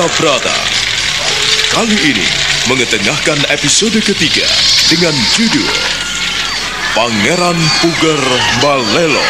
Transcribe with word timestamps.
Wahyu 0.00 0.08
Astabrata. 0.08 0.56
Kali 1.76 1.98
ini 2.08 2.24
mengetengahkan 2.72 3.36
episode 3.52 4.00
ketiga 4.00 4.48
dengan 4.88 5.12
judul 5.36 5.68
Pangeran 6.96 7.58
Puger 7.84 8.22
Balelo. 8.64 9.20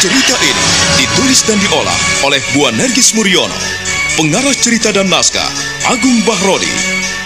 Cerita 0.00 0.36
ini 0.40 0.64
ditulis 0.96 1.44
dan 1.44 1.60
diolah 1.60 2.00
oleh 2.24 2.40
Bu 2.56 2.72
Nergis 2.72 3.12
Muriono. 3.12 3.60
Pengarah 4.16 4.56
cerita 4.56 4.96
dan 4.96 5.12
naskah 5.12 5.52
Agung 5.92 6.24
Bahrodi. 6.24 6.72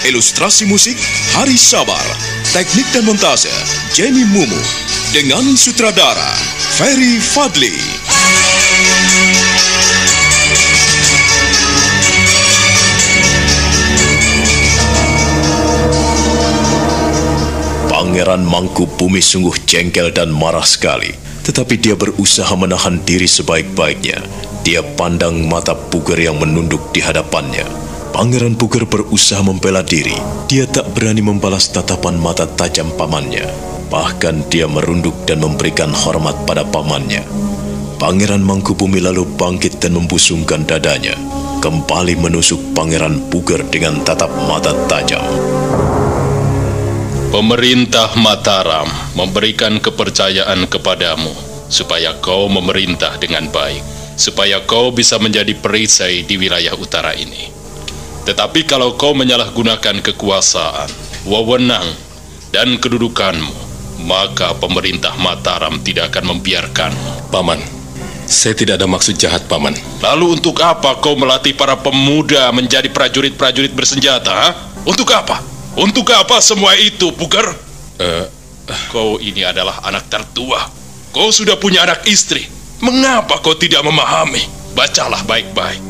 Ilustrasi 0.03 0.67
musik 0.67 0.99
Hari 1.39 1.55
Sabar. 1.55 2.03
Teknik 2.51 2.91
dan 2.91 3.07
montase 3.07 3.55
Jenny 3.95 4.27
Mumu. 4.27 4.84
Dengan 5.15 5.55
sutradara 5.55 6.35
Ferry 6.75 7.23
Fadli. 7.23 7.71
Pangeran 17.87 18.43
Mangku 18.43 18.91
Bumi 18.91 19.23
sungguh 19.23 19.55
jengkel 19.63 20.11
dan 20.11 20.35
marah 20.35 20.67
sekali. 20.67 21.15
Tetapi 21.47 21.79
dia 21.79 21.95
berusaha 21.95 22.51
menahan 22.59 22.99
diri 23.07 23.31
sebaik-baiknya. 23.31 24.19
Dia 24.67 24.83
pandang 24.99 25.47
mata 25.47 25.79
Puger 25.79 26.19
yang 26.19 26.43
menunduk 26.43 26.91
di 26.91 26.99
hadapannya. 26.99 27.63
Pangeran 28.11 28.59
Puger 28.59 28.83
berusaha 28.83 29.47
membela 29.47 29.87
diri. 29.87 30.19
Dia 30.51 30.67
tak 30.67 30.91
berani 30.91 31.23
membalas 31.23 31.71
tatapan 31.71 32.19
mata 32.19 32.51
tajam 32.51 32.91
pamannya. 32.99 33.74
Bahkan 33.89 34.49
dia 34.49 34.65
merunduk 34.69 35.15
dan 35.29 35.45
memberikan 35.45 35.93
hormat 35.93 36.35
pada 36.49 36.65
pamannya. 36.65 37.25
Pangeran 38.01 38.45
Mangkubumi 38.45 39.01
lalu 39.01 39.25
bangkit 39.39 39.81
dan 39.81 39.97
membusungkan 39.97 40.69
dadanya. 40.69 41.17
Kembali 41.65 42.21
menusuk 42.21 42.77
Pangeran 42.77 43.33
Puger 43.33 43.65
dengan 43.73 44.05
tatap 44.05 44.29
mata 44.45 44.77
tajam. 44.91 45.25
Pemerintah 47.33 48.15
Mataram 48.15 48.87
memberikan 49.19 49.81
kepercayaan 49.83 50.71
kepadamu 50.71 51.33
supaya 51.67 52.15
kau 52.21 52.47
memerintah 52.47 53.19
dengan 53.19 53.51
baik, 53.51 53.83
supaya 54.15 54.63
kau 54.63 54.95
bisa 54.95 55.19
menjadi 55.19 55.51
perisai 55.59 56.23
di 56.23 56.39
wilayah 56.39 56.77
utara 56.79 57.11
ini. 57.17 57.51
Tetapi 58.25 58.65
kalau 58.69 58.95
kau 58.95 59.19
menyalahgunakan 59.19 59.99
kekuasaan, 60.05 60.89
wewenang, 61.27 61.91
dan 62.55 62.79
kedudukanmu, 62.79 63.64
maka 64.05 64.53
pemerintah 64.61 65.17
Mataram 65.17 65.81
tidak 65.81 66.13
akan 66.15 66.37
membiarkanmu. 66.37 67.33
Paman, 67.33 67.59
saya 68.29 68.53
tidak 68.55 68.79
ada 68.79 68.87
maksud 68.87 69.17
jahat, 69.17 69.49
Paman. 69.49 69.75
Lalu 70.05 70.39
untuk 70.41 70.61
apa 70.61 71.01
kau 71.01 71.17
melatih 71.17 71.57
para 71.57 71.75
pemuda 71.81 72.53
menjadi 72.53 72.87
prajurit-prajurit 72.93 73.73
bersenjata? 73.73 74.33
Ha? 74.33 74.49
Untuk 74.85 75.09
apa? 75.11 75.41
Untuk 75.75 76.07
apa 76.13 76.39
semua 76.39 76.77
itu, 76.79 77.11
Puger? 77.17 77.51
Eh, 77.99 78.27
Kau 78.65 79.21
ini 79.21 79.45
adalah 79.45 79.85
anak 79.85 80.09
tertua. 80.09 80.65
Kau 81.13 81.29
sudah 81.29 81.61
punya 81.61 81.85
anak 81.85 82.09
istri. 82.09 82.49
Mengapa 82.81 83.39
kau 83.45 83.55
tidak 83.55 83.85
memahami? 83.85 84.41
Bacalah 84.73 85.23
baik-baik. 85.29 85.81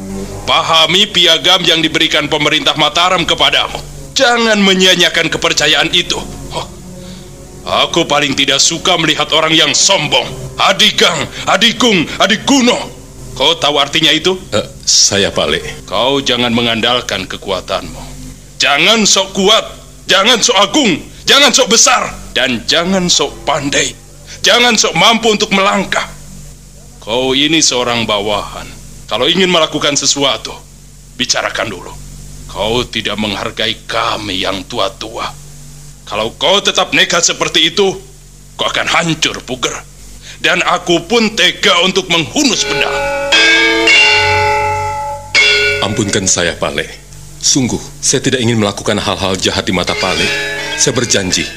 Pahami 0.44 1.08
piagam 1.08 1.64
yang 1.64 1.80
diberikan 1.80 2.28
pemerintah 2.28 2.76
Mataram 2.76 3.24
kepadamu. 3.24 3.80
Jangan 4.12 4.60
menyia-nyiakan 4.60 5.32
kepercayaan 5.32 5.90
itu. 5.96 6.20
Aku 7.64 8.04
paling 8.04 8.36
tidak 8.36 8.60
suka 8.60 9.00
melihat 9.00 9.32
orang 9.32 9.56
yang 9.56 9.72
sombong. 9.72 10.28
Adigang, 10.60 11.16
adikung, 11.48 12.04
adikuno. 12.20 12.76
Kau 13.34 13.56
tahu 13.56 13.80
artinya 13.80 14.12
itu? 14.14 14.36
eh, 14.52 14.62
saya 14.84 15.32
Pale. 15.32 15.58
Kau 15.88 16.20
jangan 16.20 16.52
mengandalkan 16.52 17.24
kekuatanmu. 17.24 17.98
Jangan 18.60 19.02
sok 19.08 19.34
kuat, 19.34 19.64
jangan 20.06 20.38
sok 20.38 20.54
agung, 20.60 20.92
jangan 21.26 21.50
sok 21.50 21.72
besar, 21.72 22.12
dan 22.36 22.62
jangan 22.68 23.10
sok 23.10 23.32
pandai. 23.48 23.96
Jangan 24.44 24.76
sok 24.76 24.94
mampu 24.94 25.32
untuk 25.32 25.50
melangkah. 25.56 26.04
Kau 27.00 27.32
ini 27.32 27.64
seorang 27.64 28.04
bawahan. 28.04 28.68
Kalau 29.08 29.24
ingin 29.24 29.48
melakukan 29.48 29.96
sesuatu, 29.96 30.52
bicarakan 31.16 31.72
dulu. 31.72 31.92
Kau 32.48 32.84
tidak 32.86 33.16
menghargai 33.16 33.88
kami 33.88 34.44
yang 34.44 34.62
tua-tua. 34.68 35.43
Kalau 36.04 36.36
kau 36.36 36.60
tetap 36.60 36.92
nekat 36.92 37.24
seperti 37.24 37.72
itu, 37.72 37.96
kau 38.60 38.68
akan 38.68 38.84
hancur, 38.84 39.40
Puger. 39.40 39.72
Dan 40.36 40.60
aku 40.60 41.08
pun 41.08 41.32
tega 41.32 41.80
untuk 41.80 42.12
menghunus 42.12 42.68
pedang. 42.68 42.92
Ampunkan 45.80 46.28
saya, 46.28 46.52
Pale. 46.60 46.84
Sungguh, 47.40 47.80
saya 48.04 48.20
tidak 48.20 48.44
ingin 48.44 48.60
melakukan 48.60 49.00
hal-hal 49.00 49.32
jahat 49.40 49.64
di 49.64 49.72
mata 49.72 49.96
Pale. 49.96 50.28
Saya 50.76 50.92
berjanji, 50.92 51.48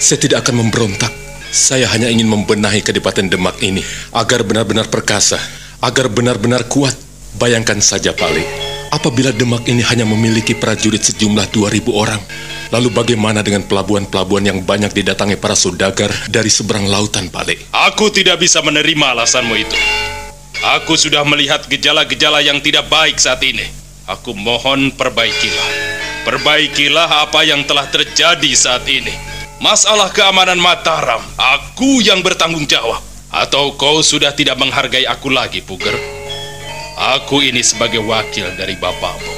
saya 0.00 0.16
tidak 0.16 0.48
akan 0.48 0.64
memberontak. 0.64 1.12
Saya 1.52 1.84
hanya 1.92 2.08
ingin 2.08 2.24
membenahi 2.24 2.80
Kadipaten 2.80 3.28
Demak 3.28 3.60
ini 3.60 3.84
agar 4.16 4.48
benar-benar 4.48 4.88
perkasa, 4.88 5.36
agar 5.84 6.08
benar-benar 6.08 6.72
kuat. 6.72 6.96
Bayangkan 7.36 7.84
saja, 7.84 8.16
Pale, 8.16 8.48
apabila 8.96 9.28
Demak 9.28 9.68
ini 9.68 9.84
hanya 9.84 10.08
memiliki 10.08 10.56
prajurit 10.56 11.04
sejumlah 11.04 11.52
2000 11.52 11.92
orang, 11.92 12.20
lalu 12.74 12.90
bagaimana 12.90 13.38
dengan 13.46 13.62
pelabuhan-pelabuhan 13.62 14.50
yang 14.50 14.58
banyak 14.66 14.90
didatangi 14.90 15.38
para 15.38 15.54
saudagar 15.54 16.10
dari 16.26 16.50
seberang 16.50 16.90
lautan, 16.90 17.30
Pale? 17.30 17.54
Aku 17.70 18.10
tidak 18.10 18.42
bisa 18.42 18.58
menerima 18.66 19.14
alasanmu 19.14 19.54
itu. 19.54 19.78
Aku 20.82 20.98
sudah 20.98 21.22
melihat 21.22 21.62
gejala-gejala 21.70 22.42
yang 22.42 22.58
tidak 22.58 22.90
baik 22.90 23.14
saat 23.22 23.38
ini. 23.46 23.62
Aku 24.10 24.34
mohon 24.34 24.90
perbaikilah. 24.90 25.70
Perbaikilah 26.26 27.30
apa 27.30 27.46
yang 27.46 27.62
telah 27.62 27.86
terjadi 27.86 28.50
saat 28.58 28.82
ini. 28.90 29.14
Masalah 29.62 30.10
keamanan 30.10 30.58
Mataram, 30.58 31.22
aku 31.38 32.02
yang 32.02 32.26
bertanggung 32.26 32.66
jawab. 32.66 32.98
Atau 33.30 33.78
kau 33.78 34.02
sudah 34.02 34.34
tidak 34.34 34.58
menghargai 34.58 35.06
aku 35.06 35.30
lagi, 35.30 35.62
Puger? 35.62 35.94
Aku 37.18 37.38
ini 37.42 37.62
sebagai 37.62 38.02
wakil 38.02 38.50
dari 38.58 38.74
bapakmu. 38.78 39.30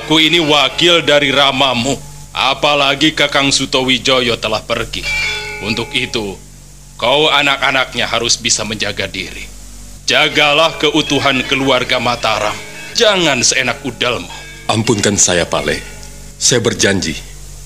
Aku 0.00 0.20
ini 0.20 0.40
wakil 0.40 1.04
dari 1.04 1.32
ramamu. 1.32 2.11
Apalagi 2.32 3.12
Kakang 3.12 3.52
Sutowijoyo 3.52 4.40
telah 4.40 4.64
pergi. 4.64 5.04
Untuk 5.60 5.92
itu, 5.92 6.32
kau 6.96 7.28
anak-anaknya 7.28 8.08
harus 8.08 8.40
bisa 8.40 8.64
menjaga 8.64 9.04
diri. 9.04 9.44
Jagalah 10.08 10.80
keutuhan 10.80 11.44
keluarga 11.44 12.00
Mataram. 12.00 12.56
Jangan 12.96 13.44
seenak 13.44 13.84
udalmu. 13.84 14.28
Ampunkan 14.72 15.20
saya, 15.20 15.44
Pale. 15.44 15.78
Saya 16.40 16.64
berjanji, 16.64 17.14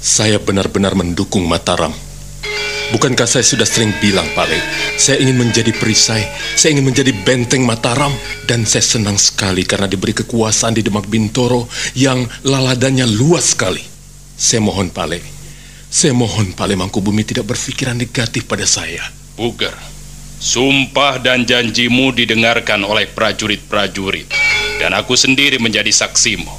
saya 0.02 0.42
benar-benar 0.42 0.98
mendukung 0.98 1.46
Mataram. 1.46 1.94
Bukankah 2.90 3.26
saya 3.26 3.42
sudah 3.42 3.66
sering 3.66 3.94
bilang, 3.98 4.26
Pale, 4.34 4.58
saya 4.94 5.18
ingin 5.18 5.46
menjadi 5.46 5.74
perisai, 5.74 6.22
saya 6.54 6.74
ingin 6.74 6.90
menjadi 6.90 7.10
benteng 7.22 7.62
Mataram, 7.62 8.14
dan 8.50 8.62
saya 8.66 8.82
senang 8.82 9.18
sekali 9.18 9.62
karena 9.66 9.90
diberi 9.90 10.14
kekuasaan 10.14 10.74
di 10.74 10.82
Demak 10.86 11.06
Bintoro 11.10 11.66
yang 11.98 12.26
laladanya 12.46 13.06
luas 13.06 13.54
sekali. 13.54 13.95
Saya 14.36 14.60
mohon, 14.60 14.92
Pale, 14.92 15.24
saya 15.88 16.12
mohon 16.12 16.52
Pale 16.52 16.76
Mangkubumi 16.76 17.24
tidak 17.24 17.48
berpikiran 17.48 17.96
negatif 17.96 18.44
pada 18.44 18.68
saya. 18.68 19.00
Puger, 19.32 19.72
sumpah 20.36 21.16
dan 21.24 21.48
janjimu 21.48 22.12
didengarkan 22.12 22.84
oleh 22.84 23.08
prajurit-prajurit. 23.08 24.28
Dan 24.76 24.92
aku 24.92 25.16
sendiri 25.16 25.56
menjadi 25.56 25.88
saksimu. 25.88 26.52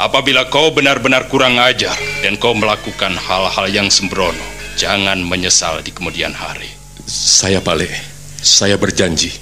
Apabila 0.00 0.48
kau 0.48 0.72
benar-benar 0.72 1.28
kurang 1.28 1.60
ajar 1.60 1.92
dan 2.24 2.40
kau 2.40 2.56
melakukan 2.56 3.12
hal-hal 3.12 3.66
yang 3.68 3.92
sembrono, 3.92 4.40
jangan 4.80 5.20
menyesal 5.20 5.84
di 5.84 5.92
kemudian 5.92 6.32
hari. 6.32 6.72
Saya, 7.04 7.60
Pale, 7.60 7.92
saya 8.40 8.80
berjanji. 8.80 9.36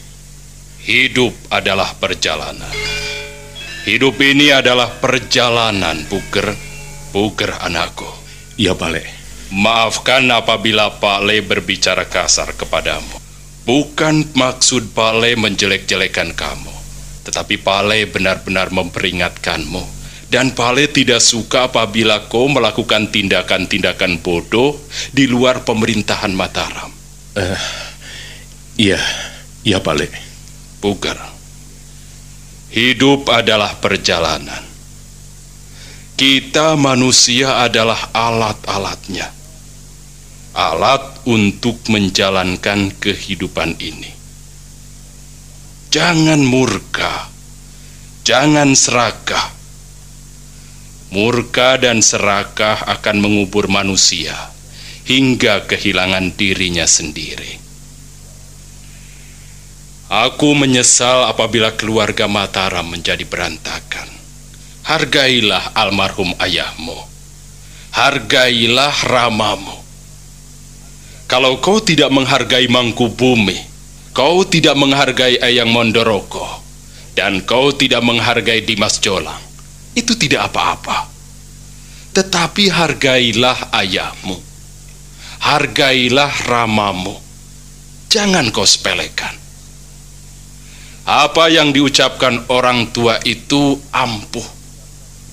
Hidup 0.82 1.34
adalah 1.54 1.94
perjalanan. 1.94 2.74
Hidup 3.86 4.18
ini 4.18 4.50
adalah 4.50 4.90
perjalanan, 4.98 6.02
Puger. 6.10 6.75
Puger 7.16 7.48
anakku. 7.64 8.04
Iya, 8.60 8.76
Pale. 8.76 9.00
Maafkan 9.48 10.28
apabila 10.28 11.00
Pak 11.00 11.24
Le 11.24 11.40
berbicara 11.40 12.04
kasar 12.12 12.52
kepadamu. 12.52 13.16
Bukan 13.64 14.36
maksud 14.36 14.92
Pak 14.92 15.24
Le 15.24 15.32
menjelek-jelekan 15.40 16.36
kamu. 16.36 16.68
Tetapi 17.24 17.56
Pak 17.64 17.80
Le 17.88 18.04
benar-benar 18.04 18.68
memperingatkanmu. 18.68 19.80
Dan 20.28 20.52
Pak 20.52 20.76
Le 20.76 20.92
tidak 20.92 21.24
suka 21.24 21.72
apabila 21.72 22.28
kau 22.28 22.52
melakukan 22.52 23.08
tindakan-tindakan 23.08 24.20
bodoh 24.20 24.76
di 25.08 25.24
luar 25.24 25.64
pemerintahan 25.64 26.36
Mataram. 26.36 26.92
Iya, 28.76 29.00
iya, 29.64 29.80
Pale. 29.80 30.12
Puger. 30.84 31.16
Hidup 32.76 33.32
adalah 33.32 33.80
perjalanan. 33.80 34.65
Kita 36.16 36.80
manusia 36.80 37.60
adalah 37.60 38.08
alat-alatnya. 38.16 39.36
alat 40.56 41.28
untuk 41.28 41.84
menjalankan 41.92 42.88
kehidupan 42.96 43.76
ini. 43.76 44.08
Jangan 45.92 46.40
murka, 46.40 47.28
jangan 48.24 48.72
serakah. 48.72 49.52
Murka 51.12 51.76
dan 51.76 52.00
serakah 52.00 52.88
akan 52.88 53.16
mengubur 53.20 53.68
manusia 53.68 54.32
hingga 55.04 55.68
kehilangan 55.68 56.32
dirinya 56.32 56.88
sendiri. 56.88 57.60
Aku 60.08 60.56
menyesal 60.56 61.28
apabila 61.28 61.76
keluarga 61.76 62.24
Mataram 62.24 62.88
menjadi 62.88 63.28
berantakan. 63.28 64.15
Hargailah 64.86 65.74
almarhum 65.74 66.30
ayahmu. 66.38 66.94
Hargailah 67.90 68.94
ramamu. 69.02 69.74
Kalau 71.26 71.58
kau 71.58 71.82
tidak 71.82 72.06
menghargai 72.14 72.70
Mangku 72.70 73.10
Bumi, 73.10 73.58
kau 74.14 74.46
tidak 74.46 74.78
menghargai 74.78 75.42
Eyang 75.42 75.74
Mondoroko, 75.74 76.46
dan 77.18 77.42
kau 77.42 77.74
tidak 77.74 78.06
menghargai 78.06 78.62
Dimas 78.62 79.02
Jolang, 79.02 79.42
itu 79.98 80.14
tidak 80.14 80.54
apa-apa. 80.54 81.10
Tetapi 82.14 82.70
hargailah 82.70 83.74
ayahmu. 83.74 84.38
Hargailah 85.42 86.32
ramamu. 86.46 87.18
Jangan 88.06 88.54
kau 88.54 88.62
sepelekan. 88.62 89.34
Apa 91.06 91.50
yang 91.50 91.74
diucapkan 91.74 92.46
orang 92.54 92.94
tua 92.94 93.18
itu 93.26 93.82
ampuh, 93.90 94.55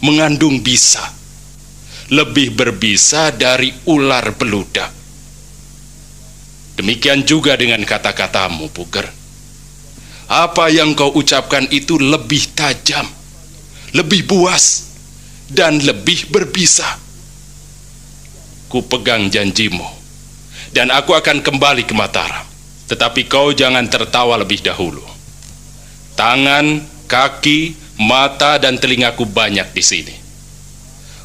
mengandung 0.03 0.59
bisa, 0.59 0.99
lebih 2.11 2.51
berbisa 2.51 3.31
dari 3.31 3.71
ular 3.87 4.35
beludak. 4.35 4.91
Demikian 6.75 7.23
juga 7.23 7.55
dengan 7.55 7.79
kata-katamu, 7.87 8.67
Puger. 8.75 9.07
Apa 10.27 10.67
yang 10.67 10.91
kau 10.91 11.13
ucapkan 11.15 11.63
itu 11.71 11.95
lebih 11.95 12.51
tajam, 12.51 13.07
lebih 13.95 14.27
buas, 14.27 14.91
dan 15.47 15.79
lebih 15.79 16.27
berbisa. 16.27 16.99
Ku 18.67 18.83
pegang 18.83 19.31
janjimu, 19.31 19.87
dan 20.75 20.91
aku 20.91 21.15
akan 21.15 21.39
kembali 21.39 21.87
ke 21.87 21.95
Mataram. 21.95 22.43
Tetapi 22.89 23.29
kau 23.31 23.55
jangan 23.55 23.87
tertawa 23.87 24.35
lebih 24.35 24.59
dahulu. 24.59 25.05
Tangan, 26.17 26.83
kaki, 27.07 27.82
mata, 27.97 28.57
dan 28.57 28.77
telingaku 28.77 29.25
banyak 29.25 29.69
di 29.73 29.83
sini. 29.83 30.15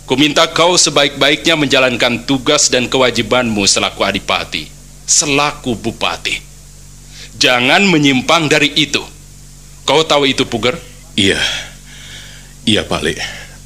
Ku 0.09 0.17
minta 0.17 0.49
kau 0.49 0.73
sebaik-baiknya 0.73 1.53
menjalankan 1.53 2.25
tugas 2.25 2.73
dan 2.73 2.89
kewajibanmu 2.89 3.61
selaku 3.69 4.09
adipati, 4.09 4.65
selaku 5.05 5.77
bupati. 5.77 6.41
Jangan 7.37 7.85
menyimpang 7.85 8.49
dari 8.49 8.73
itu. 8.73 9.05
Kau 9.85 10.03
tahu 10.09 10.25
itu, 10.25 10.49
Puger? 10.49 10.81
Iya. 11.13 11.39
Iya, 12.65 12.89
Pak 12.89 13.01
Le. 13.05 13.15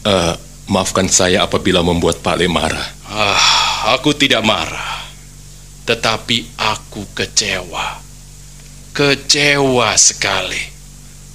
Uh, 0.03 0.35
maafkan 0.67 1.07
saya 1.07 1.47
apabila 1.47 1.83
membuat 1.83 2.19
Pak 2.23 2.37
Le 2.43 2.51
marah. 2.51 2.91
Ah, 3.07 3.95
aku 3.95 4.11
tidak 4.11 4.43
marah. 4.43 5.03
Tetapi 5.87 6.59
aku 6.59 7.07
kecewa. 7.15 8.03
Kecewa 8.95 9.95
sekali. 9.95 10.72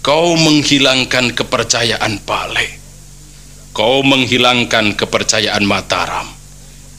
Kau 0.08 0.40
menghilangkan 0.40 1.36
kepercayaan 1.36 2.24
Pale. 2.24 2.80
Kau 3.76 4.08
menghilangkan 4.08 4.96
kepercayaan 4.96 5.68
Mataram 5.68 6.32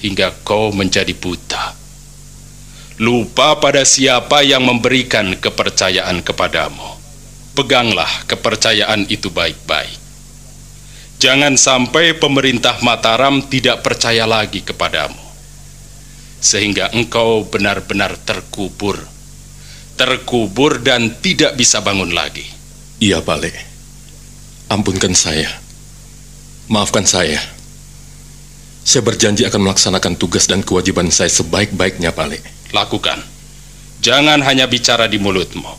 hingga 0.04 0.36
kau 0.44 0.76
menjadi 0.76 1.16
buta. 1.16 1.72
Lupa 3.00 3.56
pada 3.64 3.88
siapa 3.88 4.44
yang 4.44 4.60
memberikan 4.60 5.40
kepercayaan 5.40 6.20
kepadamu. 6.20 6.84
Peganglah 7.56 8.28
kepercayaan 8.28 9.08
itu 9.08 9.32
baik-baik. 9.32 9.96
Jangan 11.16 11.56
sampai 11.56 12.12
pemerintah 12.12 12.76
Mataram 12.84 13.40
tidak 13.40 13.88
percaya 13.88 14.28
lagi 14.28 14.60
kepadamu, 14.60 15.24
sehingga 16.44 16.92
engkau 16.92 17.48
benar-benar 17.48 18.20
terkubur, 18.20 19.00
terkubur 19.96 20.84
dan 20.84 21.16
tidak 21.24 21.56
bisa 21.56 21.80
bangun 21.80 22.12
lagi. 22.12 22.57
Iya, 22.98 23.22
Pak. 23.22 23.46
Ampunkan 24.74 25.14
saya. 25.14 25.46
Maafkan 26.66 27.06
saya. 27.06 27.38
Saya 28.82 29.06
berjanji 29.06 29.46
akan 29.46 29.70
melaksanakan 29.70 30.18
tugas 30.18 30.50
dan 30.50 30.66
kewajiban 30.66 31.06
saya 31.14 31.30
sebaik-baiknya, 31.30 32.10
Pak. 32.10 32.42
Lakukan. 32.74 33.22
Jangan 34.02 34.42
hanya 34.42 34.66
bicara 34.66 35.06
di 35.06 35.22
mulutmu. 35.22 35.70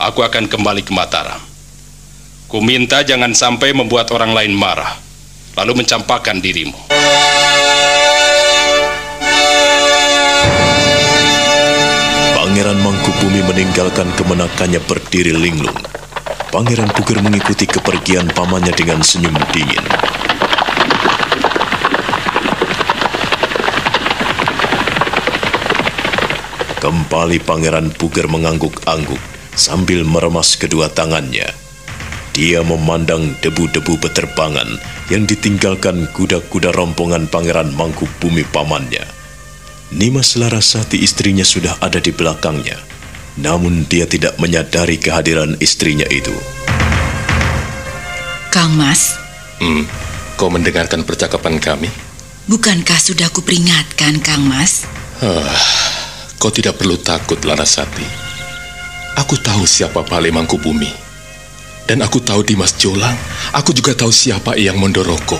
Aku 0.00 0.24
akan 0.24 0.48
kembali 0.48 0.80
ke 0.80 0.96
Mataram. 0.96 1.44
Ku 2.48 2.64
minta 2.64 3.04
jangan 3.04 3.36
sampai 3.36 3.76
membuat 3.76 4.08
orang 4.16 4.32
lain 4.32 4.56
marah, 4.56 4.96
lalu 5.60 5.84
mencampakkan 5.84 6.40
dirimu. 6.40 7.01
Pangeran 12.72 12.88
Mangkubumi 12.88 13.44
meninggalkan 13.44 14.08
kemenakannya 14.16 14.80
berdiri 14.88 15.36
linglung. 15.36 15.76
Pangeran 16.48 16.88
Puger 16.96 17.20
mengikuti 17.20 17.68
kepergian 17.68 18.32
pamannya 18.32 18.72
dengan 18.72 19.04
senyum 19.04 19.36
dingin. 19.52 19.84
Kembali 26.80 27.44
Pangeran 27.44 27.92
Puger 27.92 28.24
mengangguk-angguk 28.32 29.20
sambil 29.52 30.08
meremas 30.08 30.56
kedua 30.56 30.88
tangannya. 30.88 31.52
Dia 32.32 32.64
memandang 32.64 33.36
debu-debu 33.44 34.00
beterbangan 34.00 34.80
yang 35.12 35.28
ditinggalkan 35.28 36.08
kuda-kuda 36.16 36.72
rombongan 36.72 37.28
Pangeran 37.28 37.68
Mangku 37.76 38.08
Bumi 38.16 38.48
pamannya. 38.48 39.21
Nimas 39.92 40.40
Larasati 40.40 41.04
istrinya 41.04 41.44
sudah 41.44 41.76
ada 41.84 42.00
di 42.00 42.10
belakangnya, 42.10 42.80
namun 43.36 43.84
dia 43.84 44.08
tidak 44.08 44.40
menyadari 44.40 44.96
kehadiran 44.96 45.54
istrinya 45.60 46.08
itu. 46.08 46.32
Kang 48.52 48.72
Mas, 48.76 49.16
Hmm, 49.62 49.86
kau 50.34 50.50
mendengarkan 50.50 51.06
percakapan 51.06 51.60
kami? 51.62 51.88
bukankah 52.42 52.98
sudah 52.98 53.30
kuperingatkan 53.30 54.18
Kang 54.18 54.42
Mas? 54.42 54.82
Kau 56.42 56.50
tidak 56.50 56.74
perlu 56.74 56.98
takut, 56.98 57.38
Larasati. 57.46 58.02
Aku 59.14 59.38
tahu 59.38 59.62
siapa 59.62 60.02
Pale 60.02 60.34
Mangkubumi. 60.34 60.90
Dan 61.86 62.02
aku 62.02 62.18
tahu 62.18 62.42
Dimas 62.42 62.74
Jolang. 62.74 63.14
Aku 63.54 63.70
juga 63.70 63.94
tahu 63.94 64.10
siapa 64.10 64.58
Eyang 64.58 64.80
Mondoroko. 64.80 65.38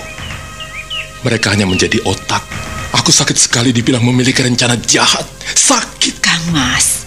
Mereka 1.27 1.51
hanya 1.51 1.67
menjadi 1.67 1.99
otak. 2.07 2.47
Aku 2.93 3.09
sakit 3.09 3.37
sekali 3.41 3.73
dibilang 3.73 4.05
memiliki 4.05 4.45
rencana 4.45 4.77
jahat. 4.77 5.25
Sakit. 5.57 5.93
Kang 6.33 6.59
Mas, 6.59 7.07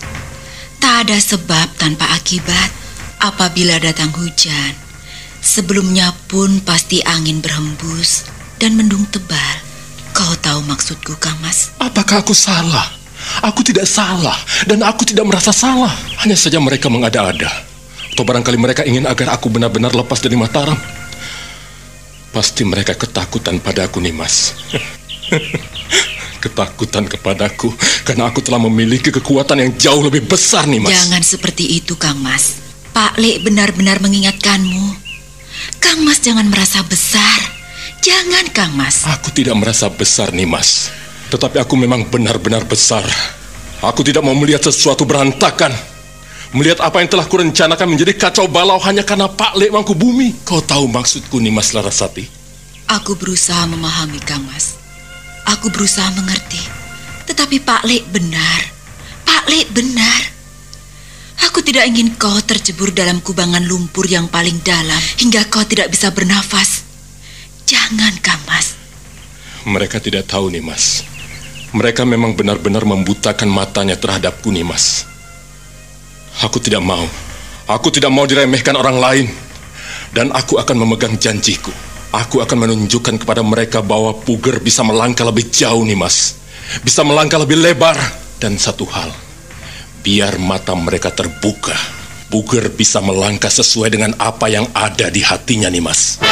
tak 0.77 1.09
ada 1.09 1.17
sebab 1.19 1.67
tanpa 1.75 2.07
akibat 2.13 2.71
apabila 3.19 3.75
datang 3.81 4.13
hujan. 4.15 4.71
Sebelumnya 5.43 6.13
pun 6.31 6.63
pasti 6.63 7.03
angin 7.03 7.43
berhembus 7.43 8.23
dan 8.61 8.79
mendung 8.79 9.03
tebal. 9.11 9.57
Kau 10.15 10.31
tahu 10.39 10.63
maksudku, 10.63 11.19
Kang 11.19 11.35
Mas? 11.43 11.75
Apakah 11.83 12.23
aku 12.23 12.31
salah? 12.31 12.85
Aku 13.43 13.59
tidak 13.65 13.89
salah 13.89 14.37
dan 14.69 14.85
aku 14.87 15.03
tidak 15.03 15.27
merasa 15.27 15.51
salah. 15.51 15.91
Hanya 16.23 16.39
saja 16.39 16.61
mereka 16.63 16.87
mengada-ada. 16.87 17.51
Atau 18.15 18.23
barangkali 18.23 18.55
mereka 18.55 18.87
ingin 18.87 19.03
agar 19.03 19.35
aku 19.35 19.51
benar-benar 19.51 19.91
lepas 19.91 20.23
dari 20.23 20.39
Mataram. 20.39 20.79
Pasti 22.31 22.63
mereka 22.63 22.95
ketakutan 22.95 23.59
padaku, 23.59 23.99
Nimas. 23.99 24.55
ketakutan 26.45 27.09
kepadaku 27.09 27.73
karena 28.05 28.29
aku 28.29 28.45
telah 28.45 28.61
memiliki 28.61 29.09
kekuatan 29.09 29.65
yang 29.65 29.71
jauh 29.73 30.01
lebih 30.05 30.29
besar, 30.29 30.69
Nimas. 30.69 30.93
Jangan 30.93 31.25
seperti 31.25 31.81
itu, 31.81 31.97
Kang 31.97 32.21
Mas. 32.21 32.61
Pak 32.93 33.17
Le 33.17 33.41
benar-benar 33.41 33.99
mengingatkanmu. 33.99 34.85
Kang 35.81 36.05
Mas 36.05 36.21
jangan 36.21 36.45
merasa 36.47 36.85
besar. 36.85 37.39
Jangan, 38.05 38.45
Kang 38.53 38.77
Mas. 38.77 39.01
Aku 39.09 39.33
tidak 39.33 39.57
merasa 39.57 39.89
besar, 39.89 40.29
Nimas. 40.29 40.93
Tetapi 41.33 41.57
aku 41.57 41.73
memang 41.73 42.05
benar-benar 42.05 42.61
besar. 42.69 43.01
Aku 43.81 44.05
tidak 44.05 44.21
mau 44.21 44.37
melihat 44.37 44.69
sesuatu 44.69 45.03
berantakan. 45.03 45.73
Melihat 46.53 46.79
apa 46.85 47.01
yang 47.01 47.09
telah 47.09 47.25
kurencanakan 47.25 47.89
menjadi 47.89 48.13
kacau 48.15 48.45
balau 48.45 48.77
hanya 48.85 49.01
karena 49.01 49.27
Pak 49.27 49.57
Le 49.57 49.73
Mangku 49.73 49.97
Bumi. 49.97 50.45
Kau 50.45 50.61
tahu 50.61 50.85
maksudku, 50.85 51.41
Nimas 51.41 51.73
Larasati? 51.73 52.23
Aku 52.85 53.17
berusaha 53.17 53.65
memahami, 53.65 54.21
Kang 54.21 54.45
Mas. 54.45 54.84
Aku 55.45 55.69
berusaha 55.69 56.09
mengerti. 56.17 56.61
Tetapi 57.29 57.61
Pak 57.61 57.85
Le 57.85 58.01
benar. 58.09 58.61
Pak 59.25 59.45
Le 59.49 59.65
benar. 59.69 60.21
Aku 61.45 61.61
tidak 61.61 61.85
ingin 61.85 62.15
kau 62.17 62.35
tercebur 62.41 62.95
dalam 62.95 63.21
kubangan 63.21 63.61
lumpur 63.63 64.07
yang 64.09 64.25
paling 64.31 64.59
dalam 64.65 64.97
hingga 65.21 65.45
kau 65.51 65.61
tidak 65.67 65.91
bisa 65.91 66.09
bernafas. 66.09 66.81
Jangan, 67.65 68.13
Kang 68.21 68.41
Mas. 68.45 68.77
Mereka 69.65 69.97
tidak 69.97 70.29
tahu, 70.29 70.53
Nimas. 70.53 71.01
Mereka 71.73 72.05
memang 72.05 72.37
benar-benar 72.37 72.85
membutakan 72.85 73.49
matanya 73.49 73.97
terhadapku, 73.97 74.53
Nimas. 74.53 75.09
Aku 76.45 76.61
tidak 76.61 76.85
mau. 76.85 77.03
Aku 77.65 77.89
tidak 77.89 78.13
mau 78.13 78.29
diremehkan 78.29 78.77
orang 78.77 78.97
lain. 79.01 79.27
Dan 80.13 80.29
aku 80.31 80.61
akan 80.61 80.85
memegang 80.85 81.17
janjiku. 81.17 81.73
Aku 82.15 82.39
akan 82.39 82.63
menunjukkan 82.63 83.27
kepada 83.27 83.43
mereka 83.43 83.83
bahwa 83.83 84.15
Puger 84.15 84.63
bisa 84.63 84.87
melangkah 84.87 85.27
lebih 85.27 85.51
jauh, 85.51 85.83
Nimas. 85.83 86.39
Bisa 86.79 87.03
melangkah 87.03 87.43
lebih 87.43 87.59
lebar. 87.59 87.99
Dan 88.39 88.55
satu 88.55 88.87
hal, 88.87 89.11
biar 89.99 90.39
mata 90.39 90.71
mereka 90.79 91.11
terbuka. 91.11 91.75
Puger 92.31 92.71
bisa 92.71 93.03
melangkah 93.03 93.51
sesuai 93.51 93.91
dengan 93.91 94.11
apa 94.15 94.47
yang 94.47 94.63
ada 94.71 95.11
di 95.11 95.19
hatinya, 95.27 95.67
Nimas. 95.67 96.23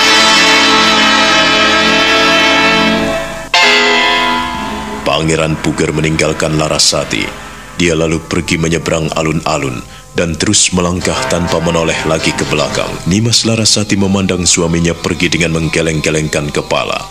Pangeran 5.04 5.60
Puger 5.60 5.92
meninggalkan 5.92 6.56
Larasati. 6.56 7.28
Dia 7.76 7.92
lalu 8.00 8.24
pergi 8.24 8.56
menyeberang 8.56 9.12
alun-alun 9.20 9.84
dan 10.14 10.38
terus 10.38 10.70
melangkah 10.74 11.18
tanpa 11.30 11.58
menoleh 11.62 11.98
lagi 12.06 12.34
ke 12.34 12.46
belakang. 12.50 12.90
Nimas 13.10 13.46
Larasati 13.46 13.98
memandang 13.98 14.46
suaminya 14.46 14.94
pergi 14.94 15.30
dengan 15.30 15.58
menggeleng-gelengkan 15.58 16.54
kepala. 16.54 17.02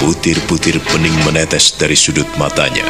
Putir-putir 0.00 0.82
pening 0.82 1.14
menetes 1.22 1.76
dari 1.78 1.94
sudut 1.94 2.26
matanya. 2.40 2.84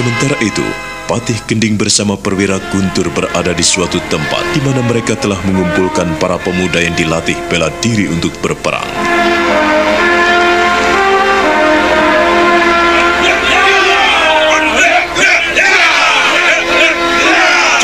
Sementara 0.00 0.32
itu, 0.40 0.64
Patih 1.04 1.36
Kending 1.44 1.76
bersama 1.76 2.16
perwira 2.16 2.56
Guntur 2.72 3.12
berada 3.12 3.52
di 3.52 3.60
suatu 3.60 4.00
tempat 4.08 4.40
di 4.56 4.64
mana 4.64 4.80
mereka 4.80 5.12
telah 5.12 5.36
mengumpulkan 5.44 6.16
para 6.16 6.40
pemuda 6.40 6.80
yang 6.80 6.96
dilatih 6.96 7.36
bela 7.52 7.68
diri 7.84 8.08
untuk 8.08 8.32
berperang. 8.40 8.80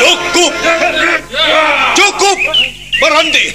Cukup! 0.01 0.53
Cukup! 1.93 2.37
Berhenti! 2.97 3.45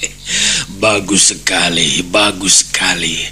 bagus 0.84 1.36
sekali, 1.36 2.00
bagus 2.00 2.64
sekali. 2.64 3.28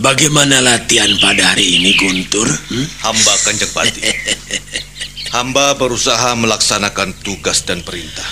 Bagaimana 0.00 0.64
latihan 0.64 1.12
pada 1.20 1.52
hari 1.52 1.76
ini, 1.76 1.92
Guntur? 2.00 2.48
Hmm? 2.48 2.86
Hamba 3.04 3.34
Kanjeng 3.44 3.72
Pati. 3.76 4.00
Hamba 5.36 5.76
berusaha 5.76 6.32
melaksanakan 6.32 7.12
tugas 7.20 7.60
dan 7.68 7.84
perintah. 7.84 8.24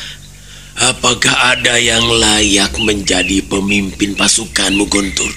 Apakah 0.81 1.53
ada 1.53 1.77
yang 1.77 2.01
layak 2.09 2.81
menjadi 2.81 3.45
pemimpin 3.45 4.17
pasukanmu, 4.17 4.89
Guntur? 4.89 5.29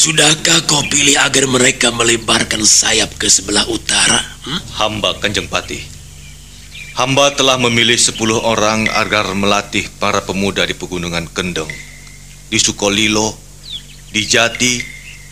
Sudahkah 0.00 0.64
kau 0.64 0.80
pilih 0.88 1.20
agar 1.20 1.44
mereka 1.44 1.92
melebarkan 1.92 2.64
sayap 2.64 3.20
ke 3.20 3.28
sebelah 3.28 3.68
utara? 3.68 4.16
Hmm? 4.48 4.60
Hamba 4.80 5.20
Kanjeng 5.20 5.52
Pati. 5.52 5.84
Hamba 6.96 7.36
telah 7.36 7.60
memilih 7.60 8.00
sepuluh 8.00 8.40
orang 8.40 8.88
agar 8.96 9.28
melatih 9.36 9.84
para 10.00 10.24
pemuda 10.24 10.64
di 10.64 10.72
pegunungan 10.72 11.28
Kendeng, 11.28 11.68
di 12.48 12.56
Sukolilo, 12.56 13.36
di 14.10 14.24
Jati, 14.24 14.89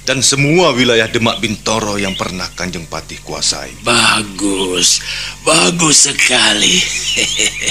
dan 0.09 0.25
semua 0.25 0.73
wilayah 0.73 1.05
Demak 1.05 1.37
Bintoro 1.45 2.01
yang 2.01 2.17
pernah 2.17 2.49
Kanjeng 2.57 2.89
Patih 2.89 3.21
kuasai. 3.21 3.77
Bagus, 3.85 5.05
bagus 5.45 6.09
sekali. 6.09 6.81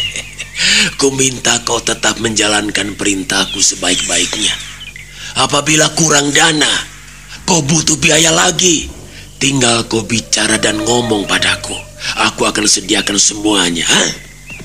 Ku 1.02 1.10
minta 1.18 1.66
kau 1.66 1.82
tetap 1.82 2.22
menjalankan 2.22 2.94
perintahku 2.94 3.58
sebaik-baiknya. 3.58 4.54
Apabila 5.42 5.90
kurang 5.98 6.30
dana, 6.30 6.70
kau 7.50 7.66
butuh 7.66 7.98
biaya 7.98 8.30
lagi. 8.30 8.86
Tinggal 9.42 9.90
kau 9.90 10.06
bicara 10.06 10.62
dan 10.62 10.78
ngomong 10.86 11.26
padaku. 11.26 11.74
Aku 12.22 12.46
akan 12.46 12.70
sediakan 12.70 13.18
semuanya. 13.18 13.90
Hah? 13.90 14.10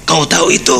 Kau 0.04 0.28
tahu 0.28 0.52
itu? 0.52 0.76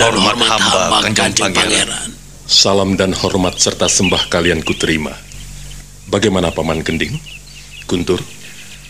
Dan 0.00 0.16
hormat 0.16 0.48
hamba 0.48 0.98
Kanjeng 1.12 1.52
Pangeran. 1.52 2.08
Salam 2.48 2.96
dan 2.96 3.12
hormat 3.12 3.60
serta 3.60 3.84
sembah 3.84 4.32
kalian 4.32 4.64
kuterima. 4.64 5.12
Bagaimana 6.08 6.48
Paman 6.50 6.80
Kending? 6.80 7.20
Guntur, 7.84 8.18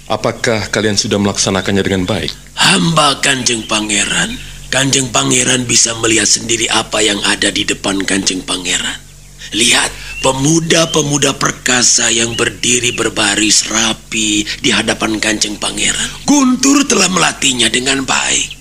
apakah 0.07 0.71
kalian 0.71 0.95
sudah 0.95 1.19
melaksanakannya 1.19 1.83
dengan 1.83 2.07
baik? 2.07 2.31
Hamba 2.55 3.19
Kanjeng 3.19 3.67
Pangeran. 3.67 4.39
Kanjeng 4.71 5.11
Pangeran 5.11 5.67
bisa 5.67 5.99
melihat 5.99 6.31
sendiri 6.31 6.71
apa 6.71 7.03
yang 7.03 7.19
ada 7.27 7.51
di 7.51 7.67
depan 7.67 7.99
Kanjeng 8.07 8.47
Pangeran. 8.47 9.03
Lihat, 9.51 9.91
pemuda-pemuda 10.23 11.35
perkasa 11.35 12.07
yang 12.15 12.39
berdiri 12.39 12.95
berbaris 12.95 13.67
rapi 13.67 14.47
di 14.63 14.71
hadapan 14.71 15.19
Kanjeng 15.19 15.59
Pangeran. 15.59 16.23
Guntur 16.23 16.87
telah 16.87 17.11
melatihnya 17.11 17.67
dengan 17.67 18.07
baik. 18.07 18.60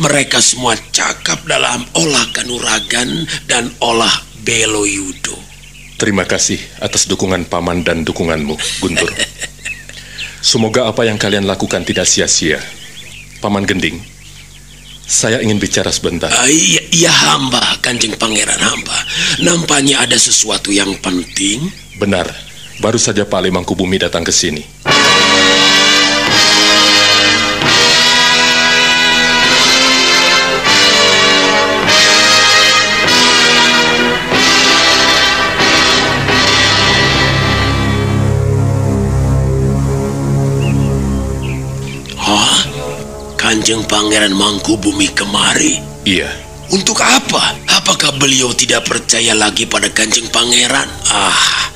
Mereka 0.00 0.40
semua 0.40 0.74
cakap 0.90 1.44
dalam 1.46 1.84
olah 1.94 2.26
kanuragan 2.34 3.28
dan 3.46 3.70
olah 3.80 4.12
belo 4.42 4.84
yudo. 4.84 5.36
Terima 5.94 6.26
kasih 6.26 6.58
atas 6.82 7.06
dukungan 7.06 7.46
Paman 7.46 7.86
dan 7.86 8.02
dukunganmu, 8.02 8.54
Guntur. 8.82 9.10
Semoga 10.44 10.90
apa 10.90 11.08
yang 11.08 11.16
kalian 11.16 11.48
lakukan 11.48 11.86
tidak 11.88 12.04
sia-sia. 12.04 12.60
Paman 13.40 13.64
Gending, 13.64 13.96
saya 15.04 15.40
ingin 15.40 15.60
bicara 15.60 15.92
sebentar. 15.92 16.32
Iya, 16.48 16.80
iya 16.92 17.12
hamba, 17.12 17.60
kanjeng 17.84 18.16
pangeran 18.16 18.56
hamba. 18.56 18.98
Nampaknya 19.40 20.00
ada 20.00 20.16
sesuatu 20.16 20.72
yang 20.72 20.96
penting. 21.00 21.68
Benar, 22.00 22.28
baru 22.80 22.96
saja 22.96 23.28
Pak 23.28 23.40
Lemangkubumi 23.44 24.00
datang 24.00 24.24
ke 24.24 24.32
sini. 24.32 24.64
Kanjeng 43.64 43.88
pangeran 43.88 44.36
Mangkubumi 44.36 45.08
kemari? 45.16 45.80
Iya, 46.04 46.28
Untuk 46.68 47.00
apa? 47.00 47.56
Apakah 47.72 48.12
beliau 48.20 48.52
tidak 48.52 48.84
percaya 48.84 49.32
lagi 49.32 49.64
pada 49.64 49.88
kanjeng 49.88 50.28
pangeran? 50.28 50.84
Ah, 51.08 51.72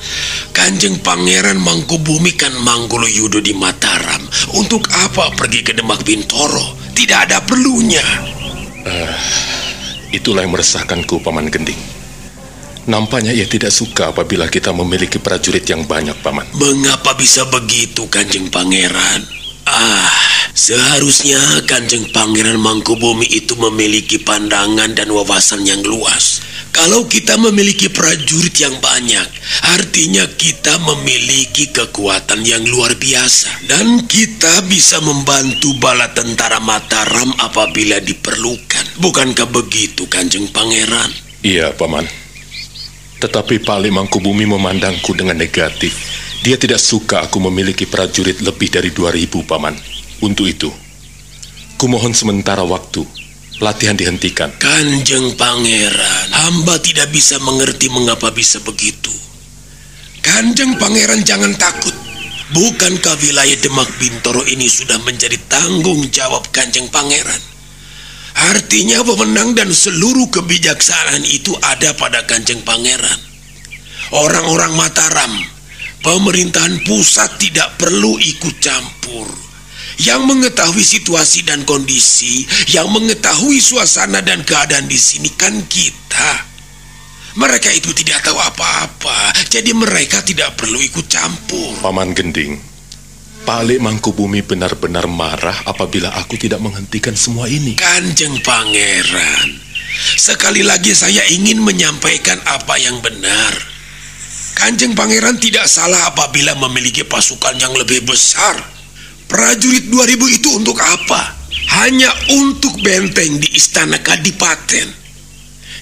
kanjeng 0.53 1.01
pangeran 1.01 1.57
Mangkubumi 1.57 2.37
kan 2.37 2.53
Manggolo 2.61 3.09
Yudo 3.09 3.41
di 3.41 3.57
Mataram. 3.57 4.21
Untuk 4.53 4.85
apa 4.85 5.33
pergi 5.33 5.65
ke 5.65 5.73
Demak 5.73 6.05
Bintoro? 6.05 6.77
Tidak 6.93 7.25
ada 7.25 7.41
perlunya. 7.41 8.05
itulah 10.13 10.45
yang 10.45 10.53
meresahkanku, 10.53 11.25
Paman 11.25 11.49
Gending. 11.49 11.81
Nampaknya 12.85 13.33
ia 13.33 13.49
tidak 13.49 13.73
suka 13.73 14.13
apabila 14.13 14.45
kita 14.45 14.69
memiliki 14.77 15.17
prajurit 15.17 15.65
yang 15.65 15.89
banyak, 15.89 16.21
Paman. 16.21 16.53
Mengapa 16.53 17.17
bisa 17.17 17.49
begitu, 17.49 18.05
Kanjeng 18.13 18.53
Pangeran? 18.53 19.38
Ah, 19.69 20.09
seharusnya 20.57 21.37
Kanjeng 21.69 22.09
Pangeran 22.09 22.57
Mangkubumi 22.57 23.29
itu 23.29 23.53
memiliki 23.53 24.17
pandangan 24.17 24.97
dan 24.97 25.13
wawasan 25.13 25.61
yang 25.61 25.85
luas. 25.85 26.41
Kalau 26.73 27.05
kita 27.05 27.37
memiliki 27.37 27.89
prajurit 27.89 28.53
yang 28.61 28.77
banyak, 28.81 29.25
artinya 29.77 30.25
kita 30.25 30.77
memiliki 30.81 31.69
kekuatan 31.69 32.45
yang 32.45 32.65
luar 32.65 32.97
biasa. 32.97 33.69
Dan 33.69 34.05
kita 34.09 34.65
bisa 34.65 35.01
membantu 35.01 35.73
bala 35.77 36.13
tentara 36.13 36.57
Mataram 36.61 37.29
apabila 37.41 37.97
diperlukan. 38.01 39.01
Bukankah 39.01 39.49
begitu, 39.49 40.05
Kanjeng 40.09 40.49
Pangeran? 40.49 41.09
Iya, 41.41 41.73
Paman. 41.73 42.05
Tetapi 43.19 43.65
Pak 43.65 43.79
Lemangkubumi 43.85 44.45
memandangku 44.49 45.13
dengan 45.17 45.37
negatif. 45.37 45.97
Dia 46.39 46.55
tidak 46.55 46.79
suka 46.79 47.27
aku 47.27 47.43
memiliki 47.43 47.83
prajurit 47.83 48.39
lebih 48.39 48.71
dari 48.71 48.95
2000, 48.95 49.43
Paman. 49.43 49.75
Untuk 50.23 50.47
itu, 50.47 50.71
kumohon 51.75 52.15
sementara 52.15 52.63
waktu. 52.63 53.03
Latihan 53.59 53.91
dihentikan. 53.99 54.55
Kanjeng 54.55 55.35
Pangeran, 55.35 56.27
hamba 56.31 56.79
tidak 56.79 57.11
bisa 57.11 57.35
mengerti 57.43 57.91
mengapa 57.91 58.31
bisa 58.31 58.63
begitu. 58.63 59.11
Kanjeng 60.23 60.79
Pangeran 60.79 61.27
jangan 61.27 61.51
takut. 61.59 61.91
Bukankah 62.55 63.19
wilayah 63.19 63.59
Demak 63.59 63.91
Bintoro 63.99 64.47
ini 64.47 64.71
sudah 64.71 64.95
menjadi 65.03 65.35
tanggung 65.51 66.07
jawab 66.07 66.47
Kanjeng 66.55 66.87
Pangeran? 66.87 67.43
Artinya 68.47 69.03
pemenang 69.03 69.51
dan 69.59 69.67
seluruh 69.75 70.31
kebijaksanaan 70.31 71.27
itu 71.27 71.51
ada 71.59 71.91
pada 71.99 72.23
Kanjeng 72.23 72.63
Pangeran. 72.63 73.19
Orang-orang 74.15 74.71
Mataram, 74.79 75.58
pemerintahan 76.03 76.83
pusat 76.87 77.39
tidak 77.39 77.75
perlu 77.79 78.15
ikut 78.19 78.55
campur. 78.59 79.27
Yang 79.99 80.21
mengetahui 80.31 80.79
situasi 80.79 81.43
dan 81.43 81.67
kondisi, 81.67 82.47
yang 82.71 82.87
mengetahui 82.87 83.59
suasana 83.59 84.23
dan 84.23 84.47
keadaan 84.47 84.87
di 84.87 84.95
sini 84.95 85.27
kan 85.35 85.59
kita. 85.67 86.47
Mereka 87.35 87.69
itu 87.75 87.91
tidak 87.91 88.23
tahu 88.23 88.39
apa-apa, 88.39 89.35
jadi 89.51 89.75
mereka 89.75 90.23
tidak 90.23 90.55
perlu 90.55 90.79
ikut 90.79 91.03
campur. 91.11 91.77
Paman 91.83 92.15
Gending, 92.15 92.57
Pak 93.43 93.69
Mangkubumi 93.79 94.39
benar-benar 94.39 95.05
marah 95.05 95.67
apabila 95.67 96.15
aku 96.15 96.39
tidak 96.39 96.63
menghentikan 96.63 97.13
semua 97.13 97.45
ini. 97.51 97.75
Kanjeng 97.77 98.39
Pangeran, 98.39 99.61
sekali 100.15 100.63
lagi 100.65 100.95
saya 100.95 101.21
ingin 101.27 101.59
menyampaikan 101.59 102.39
apa 102.49 102.79
yang 102.81 102.97
benar. 103.03 103.68
Kanjeng 104.55 104.93
Pangeran 104.97 105.37
tidak 105.37 105.69
salah 105.69 106.09
apabila 106.09 106.55
memiliki 106.57 107.05
pasukan 107.05 107.57
yang 107.57 107.73
lebih 107.75 108.05
besar. 108.05 108.57
Prajurit 109.29 109.89
2000 109.93 110.37
itu 110.41 110.49
untuk 110.57 110.77
apa? 110.81 111.37
Hanya 111.79 112.09
untuk 112.33 112.77
benteng 112.81 113.37
di 113.37 113.49
Istana 113.53 114.01
Kadipaten. 114.01 114.89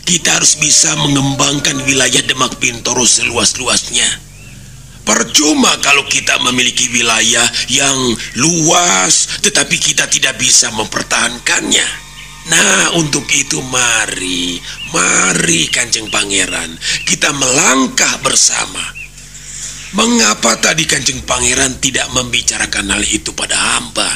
Kita 0.07 0.39
harus 0.39 0.59
bisa 0.59 0.95
mengembangkan 0.99 1.83
wilayah 1.83 2.23
Demak 2.23 2.59
Bintoro 2.63 3.03
seluas-luasnya. 3.03 4.07
Percuma 5.07 5.71
kalau 5.79 6.03
kita 6.07 6.35
memiliki 6.43 6.91
wilayah 6.91 7.47
yang 7.71 7.95
luas, 8.35 9.39
tetapi 9.39 9.79
kita 9.79 10.07
tidak 10.11 10.35
bisa 10.35 10.67
mempertahankannya. 10.75 12.06
Nah, 12.47 12.95
untuk 12.95 13.27
itu 13.35 13.59
mari, 13.59 14.55
mari 14.95 15.67
Kanjeng 15.67 16.07
Pangeran, 16.07 16.79
kita 17.03 17.35
melangkah 17.35 18.23
bersama. 18.23 18.95
Mengapa 19.91 20.55
tadi 20.59 20.87
Kanjeng 20.87 21.23
Pangeran 21.27 21.79
tidak 21.83 22.07
membicarakan 22.15 22.95
hal 22.95 23.03
itu 23.03 23.35
pada 23.35 23.55
hamba? 23.55 24.07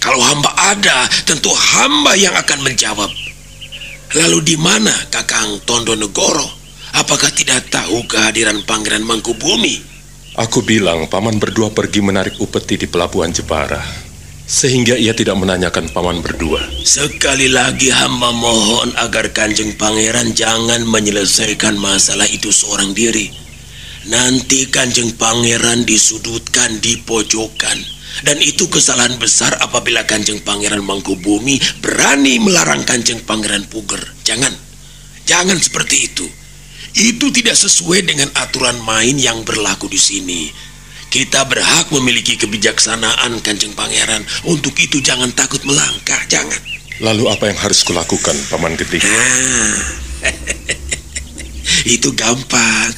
Kalau 0.00 0.20
hamba 0.24 0.50
ada, 0.56 1.04
tentu 1.28 1.52
hamba 1.52 2.16
yang 2.16 2.32
akan 2.32 2.64
menjawab. 2.64 3.12
Lalu 4.16 4.38
di 4.44 4.56
mana 4.56 4.92
Kakang 5.12 5.60
Tondo 5.64 5.92
Negoro? 5.92 6.44
Apakah 6.92 7.32
tidak 7.32 7.72
tahu 7.72 8.04
kehadiran 8.04 8.64
Pangeran 8.68 9.04
Mangkubumi? 9.04 9.80
Aku 10.36 10.64
bilang 10.64 11.08
paman 11.12 11.36
berdua 11.36 11.68
pergi 11.72 12.00
menarik 12.00 12.40
upeti 12.40 12.80
di 12.80 12.88
pelabuhan 12.88 13.32
Jepara. 13.32 14.01
Sehingga 14.52 15.00
ia 15.00 15.16
tidak 15.16 15.40
menanyakan 15.40 15.88
paman 15.96 16.20
berdua. 16.20 16.60
Sekali 16.84 17.48
lagi 17.48 17.88
hamba 17.88 18.36
mohon 18.36 18.92
agar 19.00 19.32
Kanjeng 19.32 19.80
Pangeran 19.80 20.36
jangan 20.36 20.84
menyelesaikan 20.84 21.80
masalah 21.80 22.28
itu 22.28 22.52
seorang 22.52 22.92
diri. 22.92 23.32
Nanti 24.12 24.68
Kanjeng 24.68 25.16
Pangeran 25.16 25.88
disudutkan 25.88 26.84
di 26.84 27.00
pojokan 27.00 27.80
dan 28.20 28.36
itu 28.44 28.68
kesalahan 28.68 29.16
besar 29.16 29.56
apabila 29.64 30.04
Kanjeng 30.04 30.44
Pangeran 30.44 30.84
Mangkubumi 30.84 31.56
berani 31.80 32.36
melarang 32.36 32.84
Kanjeng 32.84 33.24
Pangeran 33.24 33.64
Puger. 33.72 34.04
Jangan, 34.20 34.52
jangan 35.24 35.56
seperti 35.56 36.12
itu. 36.12 36.28
Itu 36.92 37.32
tidak 37.32 37.56
sesuai 37.56 38.04
dengan 38.04 38.28
aturan 38.36 38.76
main 38.84 39.16
yang 39.16 39.40
berlaku 39.48 39.88
di 39.88 39.96
sini. 39.96 40.71
Kita 41.12 41.44
berhak 41.44 41.92
memiliki 41.92 42.40
kebijaksanaan 42.40 43.44
Kanjeng 43.44 43.76
Pangeran. 43.76 44.24
Untuk 44.48 44.72
itu 44.80 45.04
jangan 45.04 45.28
takut 45.36 45.60
melangkah, 45.68 46.16
jangan. 46.24 46.56
Lalu 47.04 47.28
apa 47.28 47.52
yang 47.52 47.58
harus 47.60 47.84
kulakukan, 47.84 48.32
Paman 48.48 48.80
Gede? 48.80 49.04
Nah, 49.04 49.76
itu 52.00 52.08
gampang. 52.16 52.88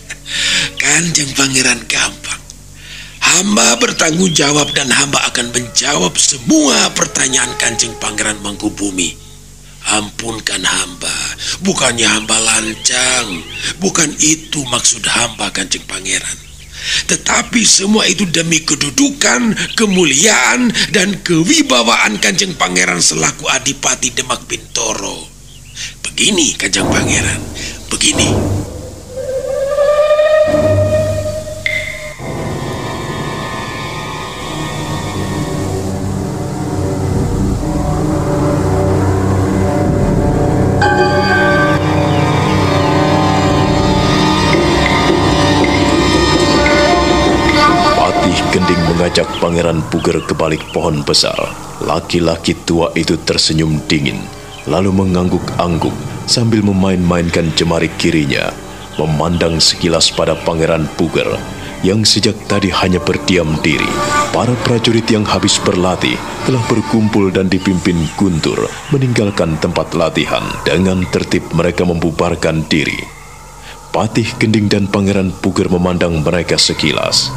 Kanjeng 0.80 1.36
Pangeran 1.36 1.84
gampang. 1.84 2.40
Hamba 3.20 3.76
bertanggung 3.76 4.32
jawab 4.32 4.72
dan 4.72 4.88
hamba 4.88 5.20
akan 5.28 5.52
menjawab 5.52 6.16
semua 6.16 6.96
pertanyaan 6.96 7.52
Kanjeng 7.60 7.92
Pangeran 8.00 8.40
Mangkubumi. 8.40 9.20
Ampunkan 9.84 10.64
hamba, 10.64 11.12
bukannya 11.60 12.08
hamba 12.08 12.40
lancang, 12.40 13.44
bukan 13.84 14.16
itu 14.16 14.64
maksud 14.64 15.04
hamba 15.04 15.52
Kanjeng 15.52 15.84
Pangeran. 15.84 16.53
Tetapi 17.08 17.62
semua 17.64 18.04
itu 18.08 18.24
demi 18.28 18.62
kedudukan, 18.62 19.54
kemuliaan, 19.76 20.72
dan 20.92 21.20
kewibawaan 21.24 22.20
Kanjeng 22.20 22.56
Pangeran 22.56 23.00
selaku 23.00 23.48
Adipati 23.48 24.12
Demak 24.12 24.44
Bintoro. 24.48 25.28
Begini 26.04 26.54
Kanjeng 26.54 26.86
Pangeran, 26.88 27.40
begini. 27.90 28.63
Pangeran 49.54 49.86
Puger 49.86 50.18
ke 50.18 50.34
balik 50.34 50.66
pohon 50.74 51.06
besar. 51.06 51.38
Laki-laki 51.86 52.58
tua 52.66 52.90
itu 52.98 53.14
tersenyum 53.22 53.78
dingin, 53.86 54.18
lalu 54.66 54.90
mengangguk-angguk 54.90 55.94
sambil 56.26 56.58
memain-mainkan 56.66 57.54
jemari 57.54 57.86
kirinya, 57.94 58.50
memandang 58.98 59.62
sekilas 59.62 60.10
pada 60.10 60.34
Pangeran 60.34 60.90
Puger 60.98 61.38
yang 61.86 62.02
sejak 62.02 62.34
tadi 62.50 62.66
hanya 62.74 62.98
berdiam 62.98 63.54
diri. 63.62 63.86
Para 64.34 64.58
prajurit 64.66 65.06
yang 65.06 65.22
habis 65.22 65.62
berlatih 65.62 66.18
telah 66.50 66.66
berkumpul 66.66 67.30
dan 67.30 67.46
dipimpin 67.46 68.10
Guntur 68.18 68.58
meninggalkan 68.90 69.54
tempat 69.62 69.94
latihan 69.94 70.42
dengan 70.66 71.06
tertib 71.14 71.46
mereka 71.54 71.86
membubarkan 71.86 72.66
diri. 72.66 72.98
Patih 73.94 74.34
Gending 74.42 74.66
dan 74.66 74.90
Pangeran 74.90 75.30
Puger 75.30 75.70
memandang 75.70 76.26
mereka 76.26 76.58
sekilas. 76.58 77.30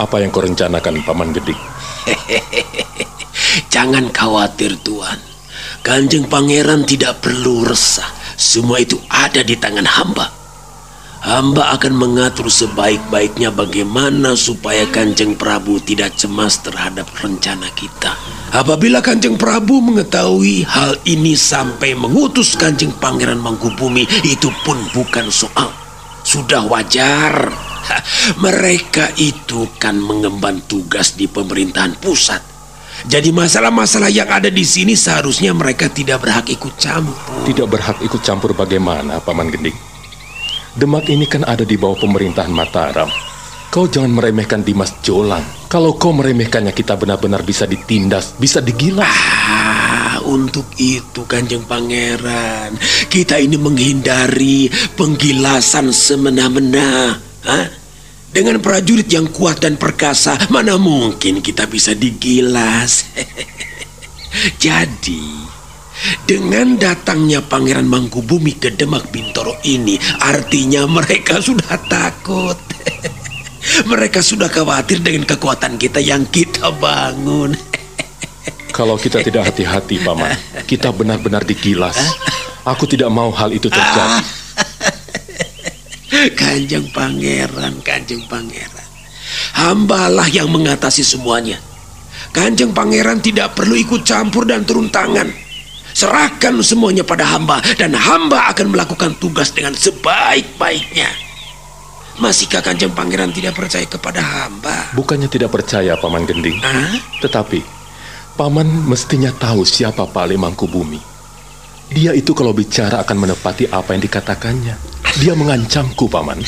Apa 0.00 0.24
yang 0.24 0.32
kau 0.32 0.40
rencanakan, 0.40 1.04
Paman 1.04 1.36
Gedik? 1.36 1.60
Jangan 3.74 4.08
khawatir, 4.08 4.80
Tuan. 4.80 5.20
Kanjeng 5.84 6.24
Pangeran 6.24 6.88
tidak 6.88 7.20
perlu 7.20 7.68
resah. 7.68 8.08
Semua 8.40 8.80
itu 8.80 8.96
ada 9.12 9.44
di 9.44 9.60
tangan 9.60 9.84
hamba. 9.84 10.32
Hamba 11.20 11.76
akan 11.76 12.00
mengatur 12.00 12.48
sebaik-baiknya 12.48 13.52
bagaimana 13.52 14.32
supaya 14.40 14.88
Kanjeng 14.88 15.36
Prabu 15.36 15.76
tidak 15.76 16.16
cemas 16.16 16.64
terhadap 16.64 17.04
rencana 17.20 17.68
kita. 17.76 18.16
Apabila 18.56 19.04
Kanjeng 19.04 19.36
Prabu 19.36 19.84
mengetahui 19.84 20.64
hal 20.64 20.96
ini 21.04 21.36
sampai 21.36 21.92
mengutus 21.92 22.56
Kanjeng 22.56 22.96
Pangeran 22.96 23.36
Mangkubumi, 23.36 24.08
itu 24.24 24.48
pun 24.64 24.80
bukan 24.96 25.28
soal. 25.28 25.68
Sudah 26.24 26.64
wajar 26.64 27.52
mereka 28.44 29.10
itu 29.16 29.68
kan 29.80 29.98
mengemban 29.98 30.62
tugas 30.64 31.14
di 31.16 31.26
pemerintahan 31.26 31.96
pusat. 31.98 32.42
Jadi 33.08 33.32
masalah-masalah 33.32 34.12
yang 34.12 34.28
ada 34.28 34.52
di 34.52 34.60
sini 34.60 34.92
seharusnya 34.92 35.56
mereka 35.56 35.88
tidak 35.88 36.20
berhak 36.20 36.52
ikut 36.52 36.76
campur. 36.76 37.48
Tidak 37.48 37.64
berhak 37.64 37.96
ikut 38.04 38.20
campur 38.20 38.52
bagaimana, 38.52 39.24
Paman 39.24 39.48
Gending? 39.48 39.76
Demak 40.76 41.08
ini 41.08 41.24
kan 41.24 41.42
ada 41.48 41.64
di 41.64 41.80
bawah 41.80 41.96
pemerintahan 41.96 42.52
Mataram. 42.52 43.08
Kau 43.70 43.86
jangan 43.86 44.10
meremehkan 44.10 44.66
Dimas 44.66 44.98
Jolang. 45.00 45.46
Kalau 45.70 45.94
kau 45.94 46.10
meremehkannya 46.10 46.74
kita 46.74 46.98
benar-benar 46.98 47.46
bisa 47.46 47.70
ditindas, 47.70 48.34
bisa 48.34 48.58
digilas. 48.58 49.06
Ah, 49.06 50.18
untuk 50.26 50.66
itu 50.76 51.22
Kanjeng 51.22 51.62
Pangeran, 51.64 52.74
kita 53.06 53.38
ini 53.38 53.54
menghindari 53.54 54.66
penggilasan 54.98 55.94
semena-mena. 55.94 57.29
Hah? 57.44 57.66
Dengan 58.30 58.62
prajurit 58.62 59.10
yang 59.10 59.26
kuat 59.34 59.58
dan 59.58 59.74
perkasa, 59.74 60.38
mana 60.54 60.78
mungkin 60.78 61.42
kita 61.42 61.66
bisa 61.66 61.98
digilas? 61.98 63.10
Jadi, 64.64 65.50
dengan 66.30 66.78
datangnya 66.78 67.42
Pangeran 67.42 67.90
Mangkubumi 67.90 68.54
ke 68.54 68.70
Demak 68.70 69.10
Bintoro 69.10 69.58
ini, 69.66 69.98
artinya 70.22 70.86
mereka 70.86 71.42
sudah 71.42 71.74
takut. 71.90 72.54
mereka 73.90 74.22
sudah 74.22 74.46
khawatir 74.46 75.02
dengan 75.02 75.26
kekuatan 75.26 75.74
kita 75.74 75.98
yang 75.98 76.22
kita 76.30 76.70
bangun. 76.78 77.58
Kalau 78.78 78.94
kita 78.94 79.26
tidak 79.26 79.50
hati-hati, 79.50 79.98
Paman, 80.06 80.38
kita 80.70 80.94
benar-benar 80.94 81.42
digilas. 81.42 81.98
Aku 82.62 82.86
tidak 82.86 83.10
mau 83.10 83.34
hal 83.34 83.50
itu 83.50 83.66
terjadi. 83.66 84.22
Kanjeng 86.28 86.92
Pangeran, 86.92 87.80
Kanjeng 87.80 88.20
Pangeran. 88.28 88.88
Hambalah 89.56 90.28
yang 90.28 90.52
mengatasi 90.52 91.00
semuanya. 91.00 91.56
Kanjeng 92.36 92.76
Pangeran 92.76 93.24
tidak 93.24 93.56
perlu 93.56 93.72
ikut 93.72 94.04
campur 94.04 94.44
dan 94.44 94.68
turun 94.68 94.92
tangan. 94.92 95.32
Serahkan 95.90 96.60
semuanya 96.60 97.02
pada 97.02 97.24
hamba 97.24 97.64
dan 97.80 97.96
hamba 97.96 98.52
akan 98.52 98.76
melakukan 98.76 99.16
tugas 99.16 99.50
dengan 99.50 99.72
sebaik-baiknya. 99.72 101.08
Masihkah 102.20 102.60
Kanjeng 102.60 102.92
Pangeran 102.92 103.32
tidak 103.32 103.56
percaya 103.56 103.88
kepada 103.88 104.20
hamba? 104.20 104.92
Bukannya 104.92 105.26
tidak 105.32 105.56
percaya, 105.56 105.96
Paman 105.96 106.28
Gending. 106.28 106.60
Hah? 106.60 107.00
Tetapi, 107.24 107.64
Paman 108.36 108.68
mestinya 108.84 109.32
tahu 109.32 109.64
siapa 109.64 110.04
Pale 110.04 110.36
Mangkubumi. 110.36 111.00
Dia 111.90 112.14
itu 112.14 112.30
kalau 112.36 112.54
bicara 112.54 113.02
akan 113.02 113.16
menepati 113.26 113.66
apa 113.72 113.96
yang 113.96 114.02
dikatakannya. 114.04 114.99
Dia 115.18 115.34
mengancamku, 115.34 116.06
Paman. 116.06 116.38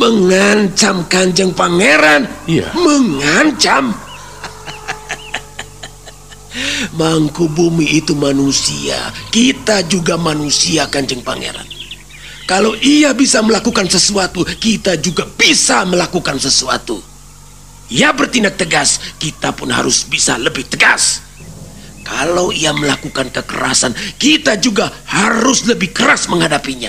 Mengancam 0.00 1.04
Kanjeng 1.08 1.52
Pangeran? 1.52 2.24
Iya. 2.48 2.72
Mengancam? 2.72 3.92
Mangku 6.96 7.46
bumi 7.52 8.00
itu 8.00 8.16
manusia, 8.18 9.12
kita 9.30 9.84
juga 9.86 10.16
manusia 10.18 10.88
Kanjeng 10.88 11.22
Pangeran. 11.22 11.66
Kalau 12.48 12.72
ia 12.80 13.12
bisa 13.12 13.44
melakukan 13.44 13.86
sesuatu, 13.92 14.40
kita 14.40 14.96
juga 14.96 15.28
bisa 15.28 15.84
melakukan 15.84 16.40
sesuatu. 16.40 16.96
Ia 17.92 18.10
bertindak 18.16 18.56
tegas, 18.56 18.98
kita 19.20 19.52
pun 19.52 19.68
harus 19.68 20.08
bisa 20.08 20.40
lebih 20.40 20.64
tegas. 20.64 21.27
Kalau 22.08 22.48
ia 22.48 22.72
melakukan 22.72 23.28
kekerasan, 23.28 23.92
kita 24.16 24.56
juga 24.56 24.88
harus 25.12 25.68
lebih 25.68 25.92
keras 25.92 26.24
menghadapinya. 26.32 26.88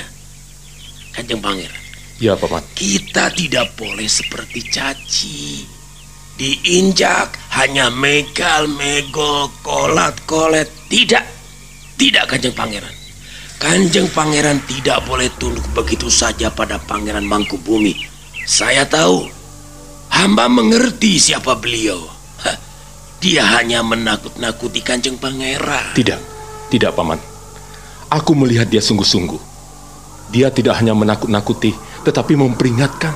Kanjeng 1.11 1.43
Pangeran. 1.43 1.83
Ya, 2.23 2.39
Paman. 2.39 2.63
Kita 2.71 3.27
tidak 3.35 3.75
boleh 3.75 4.07
seperti 4.07 4.63
caci. 4.71 5.67
Diinjak 6.39 7.35
hanya 7.59 7.91
megal, 7.91 8.71
megol, 8.71 9.51
kolat, 9.59 10.15
kolet. 10.23 10.71
Tidak. 10.87 11.23
Tidak 11.99 12.23
Kanjeng 12.27 12.55
Pangeran. 12.55 12.95
Kanjeng 13.59 14.07
Pangeran 14.15 14.63
tidak 14.71 15.03
boleh 15.03 15.27
tunduk 15.35 15.67
begitu 15.75 16.07
saja 16.07 16.47
pada 16.47 16.79
Pangeran 16.79 17.27
Mangkubumi. 17.27 18.07
Saya 18.47 18.87
tahu. 18.87 19.27
Hamba 20.11 20.47
mengerti 20.47 21.19
siapa 21.19 21.59
beliau. 21.59 22.18
Dia 23.19 23.43
hanya 23.59 23.83
menakut-nakuti 23.83 24.79
Kanjeng 24.79 25.19
Pangeran. 25.19 25.91
Tidak, 25.91 26.19
tidak, 26.71 26.95
Paman. 26.95 27.19
Aku 28.07 28.31
melihat 28.31 28.71
dia 28.71 28.79
sungguh-sungguh. 28.79 29.35
Dia 30.31 30.47
tidak 30.55 30.79
hanya 30.79 30.95
menakut-nakuti, 30.95 31.75
tetapi 32.07 32.39
memperingatkan. 32.39 33.11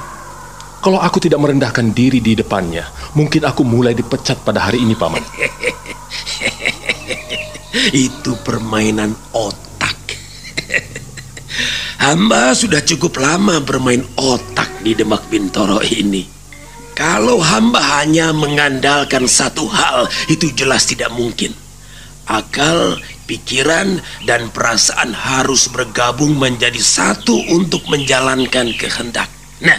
Kalau 0.83 0.99
aku 0.99 1.23
tidak 1.23 1.39
merendahkan 1.39 1.95
diri 1.95 2.19
di 2.19 2.35
depannya, 2.35 2.83
mungkin 3.15 3.47
aku 3.47 3.63
mulai 3.63 3.95
dipecat 3.95 4.43
pada 4.43 4.67
hari 4.67 4.83
ini, 4.83 4.91
Paman. 4.91 5.23
Itu 7.95 8.35
permainan 8.43 9.15
otak. 9.31 10.19
Hamba 12.03 12.51
sudah 12.51 12.83
cukup 12.83 13.23
lama 13.23 13.63
bermain 13.63 14.03
otak 14.19 14.83
di 14.83 14.99
Demak 14.99 15.31
Bintoro 15.31 15.79
ini. 15.79 16.42
Kalau 16.93 17.41
hamba 17.41 17.81
hanya 18.01 18.29
mengandalkan 18.29 19.25
satu 19.25 19.65
hal, 19.65 20.05
itu 20.29 20.53
jelas 20.53 20.85
tidak 20.85 21.09
mungkin. 21.09 21.49
Akal, 22.29 23.01
pikiran, 23.25 23.97
dan 24.29 24.53
perasaan 24.53 25.11
harus 25.11 25.67
bergabung 25.73 26.37
menjadi 26.37 26.79
satu 26.79 27.35
untuk 27.51 27.83
menjalankan 27.89 28.71
kehendak. 28.77 29.27
Nah, 29.59 29.75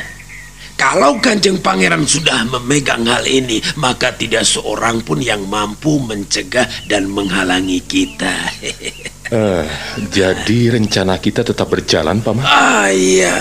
kalau 0.75 1.23
Kanjeng 1.23 1.63
Pangeran 1.63 2.03
sudah 2.03 2.43
memegang 2.51 3.07
hal 3.07 3.25
ini, 3.31 3.63
maka 3.79 4.11
tidak 4.11 4.43
seorang 4.43 5.01
pun 5.07 5.23
yang 5.23 5.47
mampu 5.47 6.03
mencegah 6.03 6.67
dan 6.91 7.07
menghalangi 7.09 7.81
kita. 7.85 8.35
Eh, 9.25 9.67
jadi 10.13 10.77
rencana 10.77 11.17
kita 11.17 11.41
tetap 11.41 11.73
berjalan, 11.73 12.21
Paman? 12.21 12.45
ah 12.45 12.93
iya. 12.93 13.41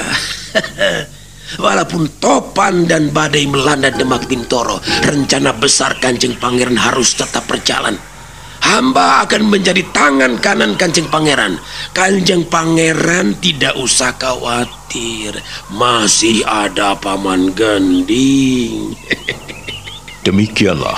Walaupun 1.60 2.18
topan 2.18 2.90
dan 2.90 3.14
badai 3.14 3.46
melanda 3.46 3.94
Demak 3.94 4.26
Bintoro, 4.26 4.82
rencana 5.06 5.54
besar 5.54 6.00
Kanjeng 6.02 6.40
Pangeran 6.40 6.80
harus 6.80 7.14
tetap 7.14 7.46
berjalan. 7.46 8.00
Hamba 8.64 9.28
akan 9.28 9.52
menjadi 9.52 9.84
tangan 9.92 10.40
kanan 10.40 10.80
Kanjeng 10.80 11.12
Pangeran. 11.12 11.60
Kanjeng 11.92 12.48
Pangeran 12.48 13.36
tidak 13.44 13.76
usah 13.76 14.16
khawatir. 14.16 15.36
Masih 15.68 16.48
ada 16.48 16.96
Paman 16.96 17.52
Gending. 17.54 18.96
Demikianlah, 20.26 20.96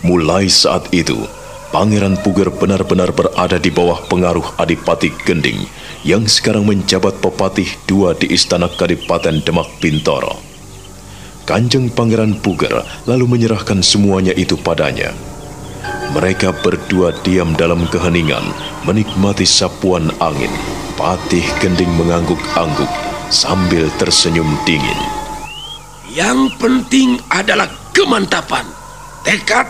mulai 0.00 0.48
saat 0.48 0.88
itu, 0.96 1.20
Pangeran 1.68 2.16
Puger 2.24 2.48
benar-benar 2.48 3.12
berada 3.12 3.60
di 3.60 3.68
bawah 3.68 4.00
pengaruh 4.08 4.56
Adipati 4.56 5.12
Gending 5.28 5.68
yang 6.02 6.26
sekarang 6.26 6.66
menjabat 6.66 7.22
pepatih 7.22 7.66
dua 7.86 8.14
di 8.18 8.30
Istana 8.34 8.66
Kadipaten 8.66 9.42
Demak 9.42 9.70
Bintoro. 9.78 10.38
Kanjeng 11.42 11.90
Pangeran 11.90 12.38
Puger 12.38 12.82
lalu 13.06 13.26
menyerahkan 13.26 13.82
semuanya 13.82 14.30
itu 14.34 14.54
padanya. 14.54 15.10
Mereka 16.14 16.62
berdua 16.62 17.16
diam 17.26 17.56
dalam 17.58 17.88
keheningan, 17.90 18.44
menikmati 18.86 19.42
sapuan 19.48 20.12
angin. 20.22 20.52
Patih 20.94 21.42
Gending 21.58 21.90
mengangguk-angguk 21.98 22.90
sambil 23.32 23.88
tersenyum 23.96 24.46
dingin. 24.68 24.98
Yang 26.12 26.52
penting 26.60 27.16
adalah 27.32 27.66
kemantapan, 27.96 28.68
tekad, 29.24 29.66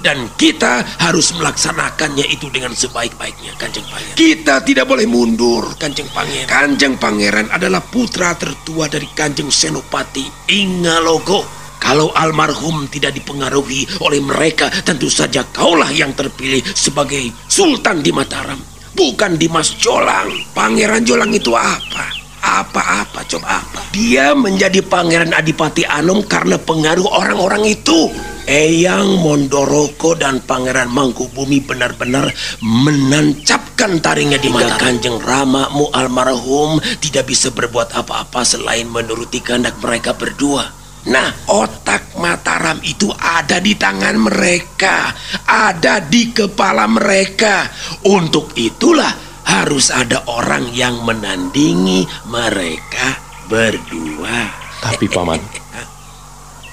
dan 0.00 0.32
kita 0.36 0.82
harus 1.00 1.32
melaksanakannya 1.36 2.26
itu 2.28 2.48
dengan 2.48 2.72
sebaik-baiknya, 2.72 3.56
Kanjeng 3.60 3.86
Pangeran. 3.86 4.16
Kita 4.16 4.64
tidak 4.64 4.88
boleh 4.88 5.06
mundur, 5.06 5.76
Kanjeng 5.76 6.08
Pangeran. 6.10 6.48
Kanjeng 6.48 6.96
Pangeran 6.96 7.48
adalah 7.52 7.84
putra 7.84 8.34
tertua 8.36 8.88
dari 8.88 9.08
Kanjeng 9.12 9.52
Senopati 9.52 10.52
Ingalogo. 10.52 11.60
Kalau 11.80 12.12
almarhum 12.12 12.92
tidak 12.92 13.16
dipengaruhi 13.16 13.88
oleh 14.04 14.20
mereka, 14.20 14.68
tentu 14.84 15.08
saja 15.08 15.48
kaulah 15.48 15.88
yang 15.88 16.12
terpilih 16.12 16.60
sebagai 16.76 17.32
Sultan 17.48 18.04
di 18.04 18.12
Mataram. 18.12 18.60
Bukan 18.92 19.40
Dimas 19.40 19.80
Jolang. 19.80 20.28
Pangeran 20.52 21.08
Jolang 21.08 21.32
itu 21.32 21.56
apa? 21.56 22.12
Apa-apa, 22.40 23.24
coba 23.24 23.64
apa? 23.64 23.80
Dia 23.96 24.36
menjadi 24.36 24.84
Pangeran 24.84 25.32
Adipati 25.32 25.88
Anom 25.88 26.20
karena 26.28 26.60
pengaruh 26.60 27.08
orang-orang 27.08 27.64
itu. 27.64 28.12
Eyang 28.50 29.22
Mondoroko 29.22 30.18
dan 30.18 30.42
Pangeran 30.42 30.90
Mangkubumi 30.90 31.62
benar-benar 31.62 32.34
menancapkan 32.58 34.02
taringnya 34.02 34.42
di 34.42 34.50
mata 34.50 34.74
Kanjeng 34.74 35.22
Rama 35.22 35.70
mu 35.70 35.86
almarhum 35.94 36.82
tidak 36.98 37.30
bisa 37.30 37.54
berbuat 37.54 37.94
apa-apa 37.94 38.42
selain 38.42 38.90
menuruti 38.90 39.38
kehendak 39.38 39.78
mereka 39.78 40.18
berdua. 40.18 40.66
Nah, 41.06 41.30
otak 41.46 42.18
Mataram 42.18 42.82
itu 42.82 43.06
ada 43.14 43.62
di 43.62 43.78
tangan 43.78 44.18
mereka, 44.18 45.14
ada 45.46 46.02
di 46.02 46.34
kepala 46.34 46.90
mereka. 46.90 47.70
Untuk 48.02 48.50
itulah 48.58 49.14
harus 49.46 49.94
ada 49.94 50.26
orang 50.26 50.74
yang 50.74 51.06
menandingi 51.06 52.02
mereka 52.26 53.14
berdua. 53.46 54.50
Tapi, 54.82 55.06
Paman, 55.06 55.38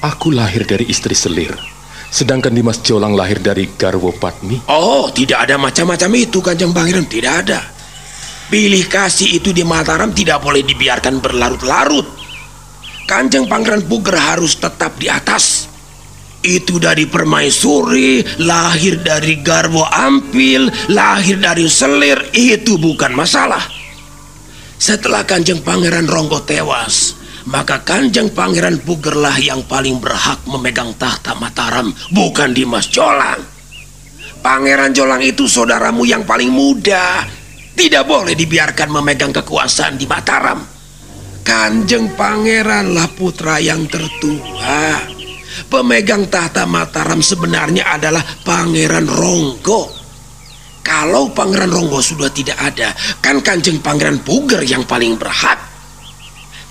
aku 0.08 0.32
lahir 0.32 0.63
dari 0.63 0.88
istri 0.88 1.13
selir. 1.13 1.52
Sedangkan 2.08 2.56
Dimas 2.56 2.80
Jolang 2.80 3.12
lahir 3.12 3.43
dari 3.43 3.67
Garwo 3.76 4.15
Patmi. 4.15 4.63
Oh, 4.72 5.12
tidak 5.12 5.43
ada 5.43 5.60
macam-macam 5.60 6.12
itu, 6.15 6.39
Kanjeng 6.39 6.72
Pangeran. 6.72 7.04
Tidak 7.04 7.34
ada. 7.34 7.60
Pilih 8.48 8.88
kasih 8.88 9.43
itu 9.43 9.52
di 9.52 9.67
Mataram 9.67 10.15
tidak 10.15 10.39
boleh 10.39 10.63
dibiarkan 10.63 11.20
berlarut-larut. 11.20 12.08
Kanjeng 13.04 13.52
Pangeran 13.52 13.84
Puger 13.84 14.15
harus 14.15 14.56
tetap 14.56 14.96
di 14.96 15.12
atas. 15.12 15.67
Itu 16.39 16.80
dari 16.80 17.04
permaisuri, 17.04 18.24
lahir 18.39 19.04
dari 19.04 19.43
Garwo 19.43 19.84
Ampil, 19.84 20.72
lahir 20.88 21.43
dari 21.43 21.67
Selir, 21.67 22.32
itu 22.32 22.80
bukan 22.80 23.12
masalah. 23.12 23.63
Setelah 24.80 25.28
Kanjeng 25.28 25.60
Pangeran 25.60 26.08
Ronggo 26.08 26.39
tewas, 26.48 27.20
maka 27.48 27.80
Kanjeng 27.82 28.36
Pangeran 28.36 28.84
Pugerlah 28.84 29.40
yang 29.40 29.64
paling 29.64 30.04
berhak 30.04 30.44
memegang 30.44 30.92
tahta 31.00 31.32
Mataram, 31.40 31.96
bukan 32.12 32.52
Dimas 32.52 32.92
Jolang. 32.92 33.40
Pangeran 34.44 34.92
Jolang 34.92 35.24
itu 35.24 35.48
saudaramu 35.48 36.04
yang 36.04 36.28
paling 36.28 36.52
muda. 36.52 37.24
Tidak 37.78 38.04
boleh 38.04 38.36
dibiarkan 38.36 38.90
memegang 38.92 39.32
kekuasaan 39.32 39.96
di 39.96 40.06
Mataram. 40.06 40.60
Kanjeng 41.48 42.12
Pangeranlah 42.20 43.08
putra 43.16 43.64
yang 43.64 43.88
tertua. 43.88 45.00
Pemegang 45.72 46.28
tahta 46.28 46.68
Mataram 46.68 47.24
sebenarnya 47.24 47.96
adalah 47.96 48.22
Pangeran 48.44 49.08
Ronggo. 49.08 49.88
Kalau 50.84 51.32
Pangeran 51.32 51.72
Ronggo 51.72 52.04
sudah 52.04 52.32
tidak 52.32 52.60
ada, 52.60 52.92
kan 53.24 53.40
Kanjeng 53.40 53.80
Pangeran 53.80 54.20
Puger 54.20 54.64
yang 54.68 54.84
paling 54.84 55.16
berhak. 55.16 55.66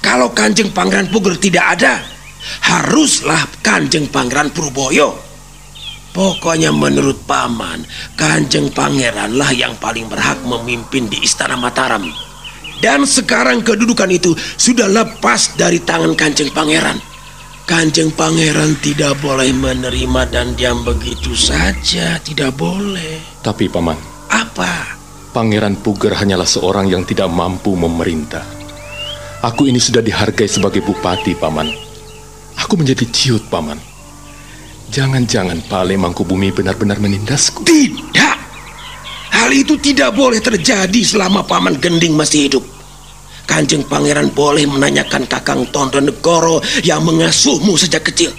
Kalau 0.06 0.30
Kanjeng 0.30 0.70
Pangeran 0.70 1.10
Puger 1.10 1.34
tidak 1.34 1.66
ada, 1.74 1.98
haruslah 2.62 3.42
Kanjeng 3.58 4.06
Pangeran 4.06 4.54
Purboyo. 4.54 5.18
Pokoknya 6.14 6.70
menurut 6.70 7.26
Paman, 7.26 7.82
Kanjeng 8.14 8.70
Pangeran 8.70 9.34
lah 9.34 9.50
yang 9.50 9.74
paling 9.82 10.06
berhak 10.06 10.38
memimpin 10.46 11.10
di 11.10 11.26
Istana 11.26 11.58
Mataram. 11.58 12.06
Dan 12.78 13.02
sekarang 13.02 13.66
kedudukan 13.66 14.06
itu 14.14 14.30
sudah 14.54 14.86
lepas 14.86 15.58
dari 15.58 15.82
tangan 15.82 16.14
Kanjeng 16.14 16.54
Pangeran. 16.54 17.02
Kanjeng 17.66 18.14
Pangeran 18.14 18.78
tidak 18.78 19.18
boleh 19.18 19.50
menerima 19.50 20.22
dan 20.30 20.54
diam 20.54 20.86
begitu 20.86 21.34
saja, 21.34 22.14
tidak 22.22 22.54
boleh. 22.54 23.42
Tapi 23.42 23.66
Paman, 23.66 23.98
Apa? 24.30 24.86
Pangeran 25.34 25.74
Puger 25.82 26.14
hanyalah 26.14 26.46
seorang 26.46 26.86
yang 26.86 27.02
tidak 27.02 27.26
mampu 27.26 27.74
memerintah. 27.74 28.55
Aku 29.44 29.68
ini 29.68 29.76
sudah 29.76 30.00
dihargai 30.00 30.48
sebagai 30.48 30.80
bupati, 30.80 31.36
Paman. 31.36 31.68
Aku 32.56 32.80
menjadi 32.80 33.04
ciut, 33.12 33.44
Paman. 33.52 33.76
Jangan-jangan 34.88 35.66
Pale 35.66 35.98
Mangkubumi 35.98 36.54
benar-benar 36.54 36.96
menindasku. 37.02 37.66
Tidak. 37.66 38.36
Hal 39.34 39.50
itu 39.52 39.76
tidak 39.76 40.16
boleh 40.16 40.40
terjadi 40.40 41.00
selama 41.04 41.44
Paman 41.44 41.76
Gending 41.76 42.16
masih 42.16 42.48
hidup. 42.48 42.64
Kanjeng 43.46 43.86
Pangeran 43.86 44.34
boleh 44.34 44.66
menanyakan 44.66 45.28
Kakang 45.30 45.70
Tondo 45.70 46.02
Negoro 46.02 46.58
yang 46.82 47.06
mengasuhmu 47.06 47.78
sejak 47.78 48.08
kecil. 48.10 48.34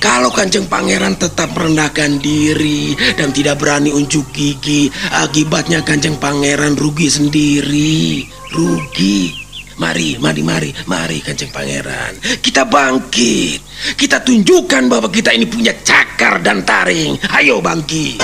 Kalau 0.00 0.32
Kanjeng 0.32 0.64
Pangeran 0.66 1.20
tetap 1.20 1.52
merendahkan 1.52 2.18
diri 2.18 2.96
dan 3.20 3.30
tidak 3.36 3.60
berani 3.60 3.92
unjuk 3.92 4.26
gigi, 4.32 4.88
akibatnya 5.12 5.84
Kanjeng 5.84 6.16
Pangeran 6.16 6.74
rugi 6.74 7.12
sendiri. 7.12 8.24
Rugi. 8.50 9.49
Mari, 9.80 10.20
mari, 10.20 10.44
mari, 10.44 10.70
mari 10.84 11.24
Kanjeng 11.24 11.48
Pangeran. 11.48 12.20
Kita 12.20 12.68
bangkit. 12.68 13.64
Kita 13.96 14.20
tunjukkan 14.20 14.92
bahwa 14.92 15.08
kita 15.08 15.32
ini 15.32 15.48
punya 15.48 15.72
cakar 15.72 16.44
dan 16.44 16.68
taring. 16.68 17.16
Ayo 17.32 17.64
bangkit. 17.64 18.20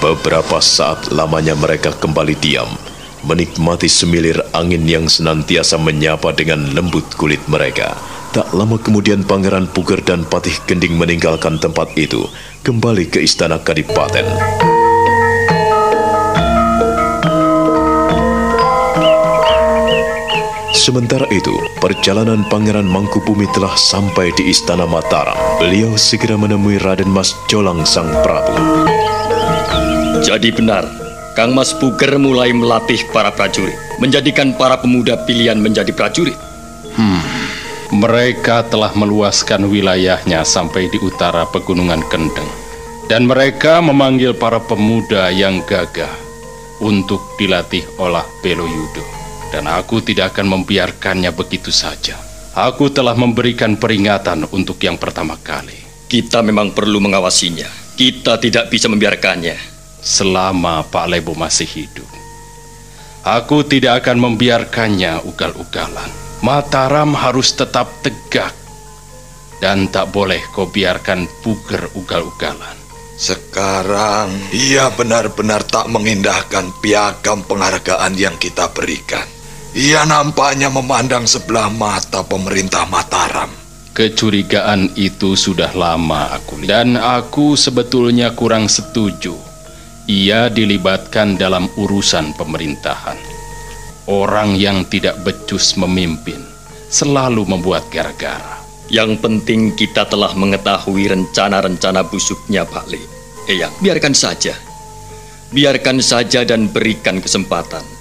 Beberapa 0.00 0.64
saat 0.64 1.12
lamanya 1.12 1.52
mereka 1.52 1.92
kembali 1.92 2.40
diam, 2.40 2.72
menikmati 3.28 3.84
semilir 3.84 4.40
angin 4.56 4.88
yang 4.88 5.12
senantiasa 5.12 5.76
menyapa 5.76 6.32
dengan 6.32 6.72
lembut 6.72 7.12
kulit 7.20 7.44
mereka. 7.44 8.00
Tak 8.32 8.56
lama 8.56 8.80
kemudian 8.80 9.28
Pangeran 9.28 9.68
Puger 9.68 10.00
dan 10.00 10.24
Patih 10.24 10.56
Gending 10.64 10.96
meninggalkan 10.96 11.60
tempat 11.60 11.92
itu, 12.00 12.24
kembali 12.64 13.12
ke 13.12 13.20
istana 13.20 13.60
Kadipaten. 13.60 14.24
Sementara 20.86 21.26
itu, 21.34 21.50
perjalanan 21.82 22.46
Pangeran 22.46 22.86
Mangkubumi 22.86 23.50
telah 23.50 23.74
sampai 23.74 24.30
di 24.38 24.54
Istana 24.54 24.86
Mataram. 24.86 25.34
Beliau 25.58 25.98
segera 25.98 26.38
menemui 26.38 26.78
Raden 26.78 27.10
Mas 27.10 27.34
Jolang 27.50 27.82
Sang 27.82 28.06
Prabu. 28.22 28.54
Jadi 30.22 30.54
benar, 30.54 30.86
Kang 31.34 31.58
Mas 31.58 31.74
Puger 31.74 32.22
mulai 32.22 32.54
melatih 32.54 33.02
para 33.10 33.34
prajurit, 33.34 33.74
menjadikan 33.98 34.54
para 34.54 34.78
pemuda 34.78 35.18
pilihan 35.26 35.58
menjadi 35.58 35.90
prajurit. 35.90 36.38
Mereka 37.90 38.70
telah 38.70 38.94
meluaskan 38.94 39.66
wilayahnya 39.66 40.46
sampai 40.46 40.86
di 40.86 41.02
utara 41.02 41.50
pegunungan 41.50 42.06
Kendeng. 42.06 42.46
Dan 43.10 43.26
mereka 43.26 43.82
memanggil 43.82 44.38
para 44.38 44.62
pemuda 44.62 45.34
yang 45.34 45.66
gagah 45.66 46.14
untuk 46.78 47.26
dilatih 47.42 47.82
olah 47.98 48.22
Beloyudo. 48.38 49.25
Dan 49.56 49.72
aku 49.72 50.04
tidak 50.04 50.36
akan 50.36 50.52
membiarkannya 50.52 51.32
begitu 51.32 51.72
saja. 51.72 52.12
Aku 52.52 52.92
telah 52.92 53.16
memberikan 53.16 53.80
peringatan 53.80 54.44
untuk 54.52 54.76
yang 54.84 55.00
pertama 55.00 55.40
kali. 55.40 55.80
Kita 56.12 56.44
memang 56.44 56.76
perlu 56.76 57.00
mengawasinya. 57.00 57.64
Kita 57.96 58.36
tidak 58.36 58.68
bisa 58.68 58.92
membiarkannya. 58.92 59.56
Selama 60.04 60.84
Pak 60.84 61.08
Lebo 61.08 61.32
masih 61.32 61.64
hidup. 61.64 62.04
Aku 63.24 63.64
tidak 63.64 64.04
akan 64.04 64.28
membiarkannya 64.28 65.24
ugal-ugalan. 65.24 66.12
Mataram 66.44 67.16
harus 67.16 67.56
tetap 67.56 67.88
tegak. 68.04 68.52
Dan 69.56 69.88
tak 69.88 70.12
boleh 70.12 70.44
kau 70.52 70.68
biarkan 70.68 71.24
puger 71.40 71.96
ugal-ugalan. 71.96 72.76
Sekarang 73.16 74.28
ia 74.52 74.92
benar-benar 74.92 75.64
tak 75.64 75.88
mengindahkan 75.88 76.68
piagam 76.84 77.40
penghargaan 77.48 78.12
yang 78.20 78.36
kita 78.36 78.68
berikan. 78.76 79.35
Ia 79.76 80.08
nampaknya 80.08 80.72
memandang 80.72 81.28
sebelah 81.28 81.68
mata 81.68 82.24
pemerintah 82.24 82.88
Mataram. 82.88 83.52
Kecurigaan 83.92 84.96
itu 84.96 85.36
sudah 85.36 85.68
lama 85.76 86.32
aku 86.32 86.64
lihat. 86.64 86.68
Dan 86.72 86.88
aku 86.96 87.60
sebetulnya 87.60 88.32
kurang 88.32 88.72
setuju. 88.72 89.36
Ia 90.08 90.48
dilibatkan 90.48 91.36
dalam 91.36 91.68
urusan 91.76 92.32
pemerintahan. 92.40 93.20
Orang 94.08 94.56
yang 94.56 94.88
tidak 94.88 95.20
becus 95.28 95.76
memimpin 95.76 96.40
selalu 96.88 97.44
membuat 97.44 97.84
gara-gara. 97.92 98.56
Yang 98.88 99.20
penting 99.20 99.76
kita 99.76 100.08
telah 100.08 100.32
mengetahui 100.32 101.04
rencana-rencana 101.12 102.00
busuknya 102.08 102.64
Pak 102.64 102.88
Le. 102.88 103.02
Eyang, 103.44 103.76
biarkan 103.84 104.16
saja. 104.16 104.56
Biarkan 105.52 106.00
saja 106.00 106.48
dan 106.48 106.72
berikan 106.72 107.20
kesempatan. 107.20 107.95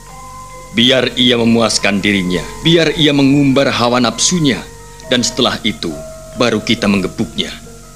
Biar 0.75 1.15
ia 1.15 1.39
memuaskan 1.39 2.03
dirinya, 2.03 2.43
biar 2.59 2.99
ia 2.99 3.15
mengumbar 3.15 3.71
hawa 3.71 4.03
nafsunya, 4.03 4.59
dan 5.07 5.23
setelah 5.23 5.55
itu 5.63 5.95
baru 6.35 6.59
kita 6.59 6.83
menggebuknya. 6.91 7.47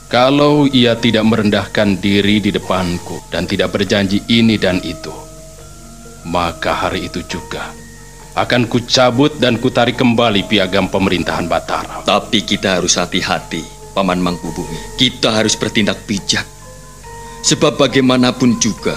Kalau 0.08 0.64
ia 0.64 0.96
tidak 0.96 1.28
merendahkan 1.28 2.00
diri 2.00 2.40
di 2.40 2.56
depanku 2.56 3.20
dan 3.28 3.44
tidak 3.44 3.76
berjanji 3.76 4.24
ini 4.32 4.56
dan 4.56 4.80
itu, 4.80 5.12
maka 6.24 6.72
hari 6.72 7.12
itu 7.12 7.20
juga 7.28 7.76
akan 8.40 8.72
kucabut 8.72 9.36
dan 9.44 9.60
kutarik 9.60 10.00
kembali 10.00 10.48
piagam 10.48 10.88
pemerintahan 10.88 11.52
Batara. 11.52 12.08
Tapi 12.08 12.48
kita 12.48 12.80
harus 12.80 12.96
hati-hati, 12.96 13.60
Paman 13.92 14.24
Mangkubumi. 14.24 14.96
Kita 14.96 15.36
harus 15.36 15.60
bertindak 15.60 16.00
bijak. 16.08 16.48
Sebab 17.44 17.76
bagaimanapun 17.76 18.56
juga, 18.64 18.96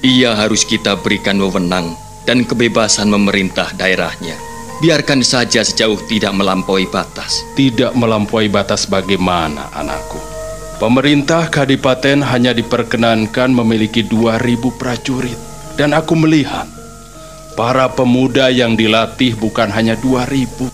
ia 0.00 0.32
harus 0.32 0.64
kita 0.64 0.96
berikan 0.96 1.36
wewenang 1.36 1.92
dan 2.24 2.44
kebebasan 2.44 3.08
memerintah 3.08 3.72
daerahnya. 3.76 4.36
Biarkan 4.80 5.20
saja 5.20 5.60
sejauh 5.60 6.00
tidak 6.08 6.32
melampaui 6.32 6.88
batas. 6.88 7.44
Tidak 7.52 7.92
melampaui 7.92 8.48
batas 8.48 8.88
bagaimana, 8.88 9.68
anakku? 9.76 10.16
Pemerintah 10.80 11.52
Kadipaten 11.52 12.24
hanya 12.24 12.56
diperkenankan 12.56 13.52
memiliki 13.52 14.00
2000 14.00 14.80
prajurit. 14.80 15.36
Dan 15.76 15.92
aku 15.92 16.16
melihat 16.16 16.64
para 17.52 17.92
pemuda 17.92 18.48
yang 18.48 18.72
dilatih 18.72 19.36
bukan 19.36 19.68
hanya 19.68 20.00
2000. 20.00 20.72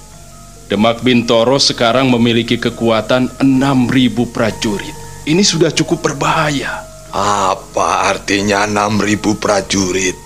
Demak 0.71 1.03
Bintoro 1.03 1.59
sekarang 1.59 2.07
memiliki 2.07 2.63
kekuatan 2.63 3.43
6000 3.43 4.31
prajurit. 4.31 4.95
Ini 5.27 5.43
sudah 5.43 5.75
cukup 5.75 6.07
berbahaya. 6.07 6.87
Apa 7.11 8.15
artinya 8.15 8.63
6.000 8.71 9.43
prajurit 9.43 10.26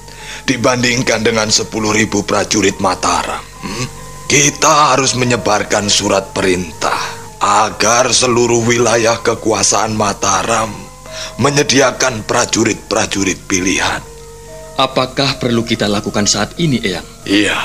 dibandingkan 0.50 1.22
dengan 1.22 1.46
10.000 1.46 1.70
prajurit 2.26 2.76
Mataram? 2.82 3.42
hmm? 3.62 3.86
Kita 4.26 4.94
harus 4.94 5.14
menyebarkan 5.14 5.86
surat 5.86 6.34
perintah 6.34 6.98
agar 7.40 8.10
seluruh 8.10 8.62
wilayah 8.66 9.18
kekuasaan 9.22 9.94
Mataram 9.94 10.70
menyediakan 11.40 12.22
prajurit-prajurit 12.28 13.40
pilihan. 13.48 14.02
Apakah 14.78 15.36
perlu 15.36 15.66
kita 15.66 15.88
lakukan 15.88 16.24
saat 16.24 16.56
ini, 16.56 16.80
Eyang? 16.80 17.04
Iya, 17.28 17.58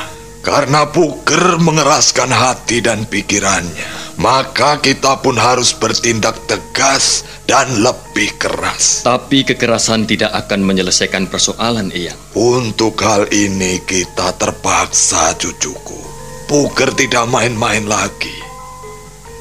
karena 0.46 0.86
Puger 0.94 1.58
mengeraskan 1.58 2.30
hati 2.30 2.78
dan 2.78 3.10
pikirannya, 3.10 4.22
maka 4.22 4.78
kita 4.78 5.18
pun 5.18 5.34
harus 5.42 5.74
bertindak 5.74 6.38
tegas 6.46 7.26
dan 7.50 7.66
lebih 7.82 8.30
keras. 8.38 9.02
Tapi 9.02 9.42
kekerasan 9.42 10.06
tidak 10.06 10.38
akan 10.46 10.62
menyelesaikan 10.62 11.26
persoalan, 11.34 11.90
Eyang. 11.90 12.14
Untuk 12.38 12.94
hal 13.02 13.26
ini 13.34 13.82
kita 13.90 14.38
terpaksa, 14.38 15.34
cucuku. 15.34 15.98
Puger 16.46 16.94
tidak 16.94 17.26
main-main 17.26 17.90
lagi. 17.90 18.38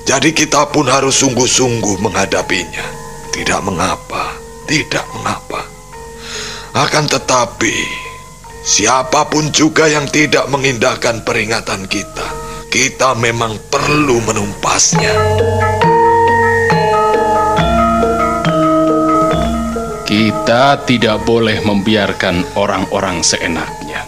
Jadi 0.09 0.33
kita 0.33 0.73
pun 0.73 0.89
harus 0.89 1.21
sungguh-sungguh 1.21 2.01
menghadapinya. 2.01 3.05
Tidak 3.29 3.61
mengapa, 3.61 4.33
tidak 4.65 5.05
mengapa. 5.13 5.69
Akan 6.73 7.05
tetapi, 7.05 8.04
siapa 8.65 9.29
pun 9.29 9.53
juga 9.53 9.85
yang 9.85 10.09
tidak 10.09 10.49
mengindahkan 10.49 11.21
peringatan 11.23 11.85
kita, 11.85 12.25
kita 12.73 13.13
memang 13.13 13.61
perlu 13.69 14.25
menumpasnya. 14.25 15.13
Kita 20.05 20.79
tidak 20.87 21.27
boleh 21.27 21.61
membiarkan 21.61 22.57
orang-orang 22.57 23.21
seenaknya. 23.21 24.07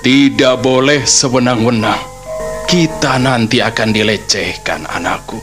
Tidak 0.00 0.56
boleh 0.62 1.04
sewenang-wenang. 1.04 2.00
Kita 2.64 3.20
nanti 3.20 3.60
akan 3.60 3.90
dilecehkan, 3.92 4.88
anakku. 4.88 5.40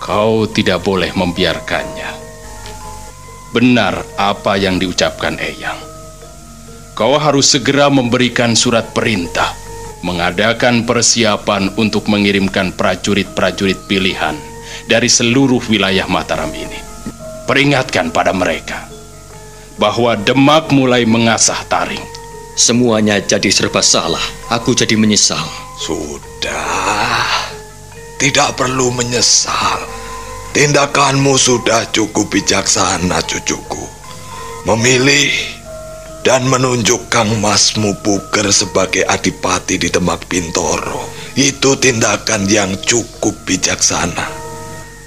Kau 0.00 0.48
tidak 0.48 0.80
boleh 0.80 1.12
membiarkannya. 1.12 2.10
Benar 3.52 4.16
apa 4.16 4.56
yang 4.56 4.80
diucapkan 4.80 5.36
Eyang. 5.36 5.91
Kau 6.92 7.16
harus 7.16 7.48
segera 7.48 7.88
memberikan 7.88 8.52
surat 8.52 8.92
perintah, 8.92 9.56
mengadakan 10.04 10.84
persiapan 10.84 11.72
untuk 11.80 12.04
mengirimkan 12.12 12.76
prajurit-prajurit 12.76 13.88
pilihan 13.88 14.36
dari 14.84 15.08
seluruh 15.08 15.64
wilayah 15.72 16.04
Mataram 16.04 16.52
ini. 16.52 16.76
Peringatkan 17.48 18.12
pada 18.12 18.36
mereka 18.36 18.92
bahwa 19.80 20.20
Demak 20.20 20.68
mulai 20.68 21.08
mengasah 21.08 21.64
taring. 21.72 22.04
Semuanya 22.52 23.16
jadi 23.24 23.48
serba 23.48 23.80
salah. 23.80 24.22
Aku 24.52 24.76
jadi 24.76 24.92
menyesal. 24.92 25.48
Sudah. 25.80 27.24
Tidak 28.20 28.52
perlu 28.52 28.92
menyesal. 28.92 29.80
Tindakanmu 30.52 31.40
sudah 31.40 31.88
cukup 31.88 32.28
bijaksana, 32.28 33.24
cucuku. 33.24 33.80
Memilih 34.68 35.32
dan 36.22 36.46
menunjuk 36.46 37.10
Kang 37.10 37.42
Masmu 37.42 37.98
Puker 37.98 38.54
sebagai 38.54 39.02
adipati 39.02 39.78
di 39.78 39.90
Demak 39.90 40.30
Bintoro. 40.30 41.10
Itu 41.34 41.74
tindakan 41.74 42.46
yang 42.46 42.78
cukup 42.78 43.34
bijaksana. 43.42 44.26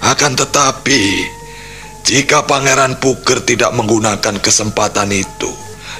Akan 0.04 0.36
tetapi, 0.36 1.24
jika 2.04 2.44
Pangeran 2.44 3.00
Puker 3.00 3.42
tidak 3.42 3.72
menggunakan 3.72 4.38
kesempatan 4.38 5.10
itu 5.10 5.50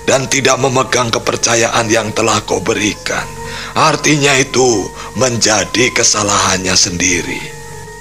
dan 0.04 0.28
tidak 0.28 0.60
memegang 0.60 1.08
kepercayaan 1.08 1.88
yang 1.88 2.12
telah 2.12 2.44
kau 2.44 2.60
berikan, 2.60 3.24
artinya 3.72 4.36
itu 4.36 4.86
menjadi 5.16 5.90
kesalahannya 5.96 6.76
sendiri. 6.76 7.40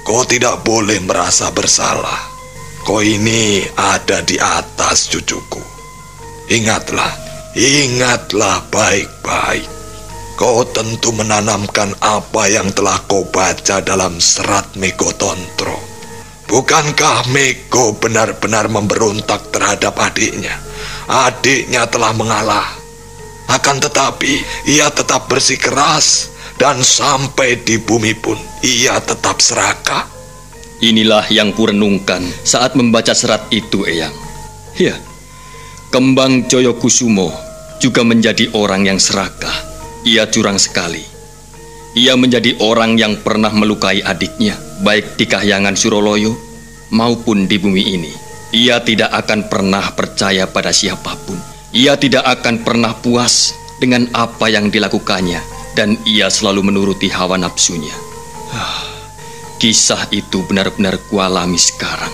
Kau 0.06 0.22
tidak 0.22 0.62
boleh 0.62 1.02
merasa 1.02 1.50
bersalah. 1.50 2.30
Kau 2.86 3.02
ini 3.02 3.66
ada 3.74 4.22
di 4.22 4.38
atas 4.38 5.10
cucuku. 5.10 5.75
Ingatlah, 6.46 7.10
ingatlah 7.58 8.62
baik-baik. 8.70 9.66
Kau 10.38 10.62
tentu 10.68 11.10
menanamkan 11.10 11.90
apa 11.98 12.46
yang 12.46 12.70
telah 12.70 13.02
kau 13.08 13.26
baca 13.26 13.82
dalam 13.82 14.20
serat 14.22 14.78
Megotontro. 14.78 15.74
Bukankah 16.46 17.26
Mego 17.34 17.98
benar-benar 17.98 18.70
memberontak 18.70 19.50
terhadap 19.50 19.98
adiknya? 19.98 20.54
Adiknya 21.10 21.90
telah 21.90 22.14
mengalah. 22.14 22.68
Akan 23.50 23.82
tetapi, 23.82 24.46
ia 24.70 24.86
tetap 24.94 25.26
bersikeras 25.26 26.30
dan 26.62 26.78
sampai 26.78 27.58
di 27.58 27.82
bumi 27.82 28.14
pun 28.14 28.38
ia 28.62 29.02
tetap 29.02 29.42
serakah. 29.42 30.06
Inilah 30.78 31.26
yang 31.32 31.50
kurenungkan 31.50 32.22
saat 32.46 32.78
membaca 32.78 33.16
serat 33.16 33.48
itu, 33.50 33.82
Eyang. 33.82 34.14
Ya, 34.76 34.94
Kembang 35.96 36.44
Joyokusumo 36.44 37.32
juga 37.80 38.04
menjadi 38.04 38.52
orang 38.52 38.84
yang 38.84 39.00
serakah. 39.00 39.64
Ia 40.04 40.28
curang 40.28 40.60
sekali. 40.60 41.00
Ia 41.96 42.12
menjadi 42.20 42.52
orang 42.60 43.00
yang 43.00 43.16
pernah 43.24 43.48
melukai 43.48 44.04
adiknya, 44.04 44.60
baik 44.84 45.16
di 45.16 45.24
Kahyangan 45.24 45.72
Suroloyo 45.72 46.36
maupun 46.92 47.48
di 47.48 47.56
bumi 47.56 47.96
ini. 47.96 48.12
Ia 48.52 48.84
tidak 48.84 49.08
akan 49.24 49.48
pernah 49.48 49.88
percaya 49.96 50.44
pada 50.44 50.68
siapa 50.68 51.16
pun. 51.24 51.40
Ia 51.72 51.96
tidak 51.96 52.28
akan 52.28 52.60
pernah 52.60 52.92
puas 52.92 53.56
dengan 53.80 54.04
apa 54.12 54.52
yang 54.52 54.68
dilakukannya, 54.68 55.40
dan 55.80 55.96
ia 56.04 56.28
selalu 56.28 56.60
menuruti 56.60 57.08
hawa 57.08 57.40
nafsunya. 57.40 57.96
Ah, 58.52 58.84
kisah 59.56 60.12
itu 60.12 60.44
benar-benar 60.44 61.00
kualami 61.08 61.56
sekarang. 61.56 62.12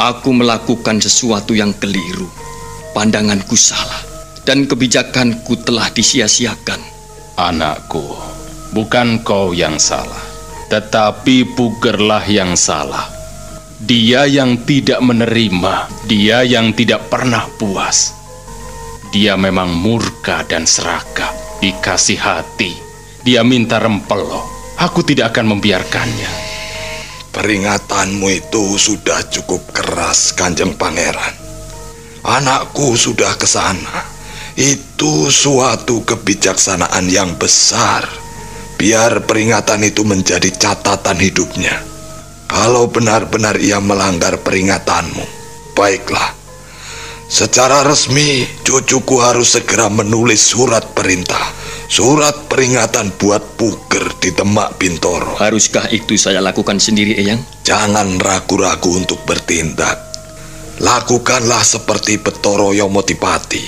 Aku 0.00 0.32
melakukan 0.32 1.04
sesuatu 1.04 1.52
yang 1.52 1.76
keliru 1.76 2.44
pandanganku 2.94 3.58
salah 3.58 4.14
dan 4.46 4.70
kebijakanku 4.70 5.58
telah 5.66 5.90
disia-siakan. 5.90 6.78
Anakku, 7.34 8.14
bukan 8.70 9.26
kau 9.26 9.50
yang 9.50 9.82
salah, 9.82 10.22
tetapi 10.70 11.42
Pugerlah 11.58 12.22
yang 12.30 12.54
salah. 12.54 13.10
Dia 13.84 14.24
yang 14.24 14.62
tidak 14.64 15.02
menerima, 15.02 15.90
dia 16.06 16.46
yang 16.46 16.72
tidak 16.72 17.10
pernah 17.10 17.50
puas. 17.58 18.14
Dia 19.10 19.34
memang 19.34 19.74
murka 19.74 20.46
dan 20.46 20.64
serakah, 20.64 21.60
dikasih 21.60 22.16
hati. 22.16 22.72
Dia 23.26 23.44
minta 23.44 23.82
rempelo. 23.82 24.46
Aku 24.78 25.04
tidak 25.04 25.34
akan 25.34 25.58
membiarkannya. 25.58 26.30
Peringatanmu 27.34 28.30
itu 28.30 28.78
sudah 28.78 29.26
cukup 29.26 29.74
keras, 29.74 30.32
Kanjeng 30.32 30.78
Pangeran. 30.78 31.43
Anakku 32.24 32.96
sudah 32.96 33.36
ke 33.36 33.44
sana. 33.44 34.00
Itu 34.56 35.28
suatu 35.28 36.08
kebijaksanaan 36.08 37.04
yang 37.12 37.36
besar. 37.36 38.08
Biar 38.80 39.28
peringatan 39.28 39.84
itu 39.84 40.08
menjadi 40.08 40.48
catatan 40.48 41.20
hidupnya. 41.20 41.84
Kalau 42.48 42.88
benar-benar 42.88 43.60
ia 43.60 43.76
melanggar 43.76 44.40
peringatanmu, 44.40 45.24
baiklah. 45.76 46.32
Secara 47.28 47.84
resmi, 47.84 48.48
cucuku 48.64 49.20
harus 49.20 49.60
segera 49.60 49.92
menulis 49.92 50.40
surat 50.40 50.96
perintah. 50.96 51.44
Surat 51.90 52.48
peringatan 52.48 53.12
buat 53.20 53.60
Puger 53.60 54.16
di 54.16 54.32
Demak 54.32 54.80
Bintoro. 54.80 55.36
Haruskah 55.36 55.92
itu 55.92 56.16
saya 56.16 56.40
lakukan 56.40 56.80
sendiri, 56.80 57.20
Eyang? 57.20 57.44
Jangan 57.68 58.16
ragu-ragu 58.16 58.96
untuk 58.96 59.20
bertindak. 59.28 60.13
Lakukanlah 60.82 61.62
seperti 61.62 62.18
Betoro 62.18 62.74
Yomotipati. 62.74 63.62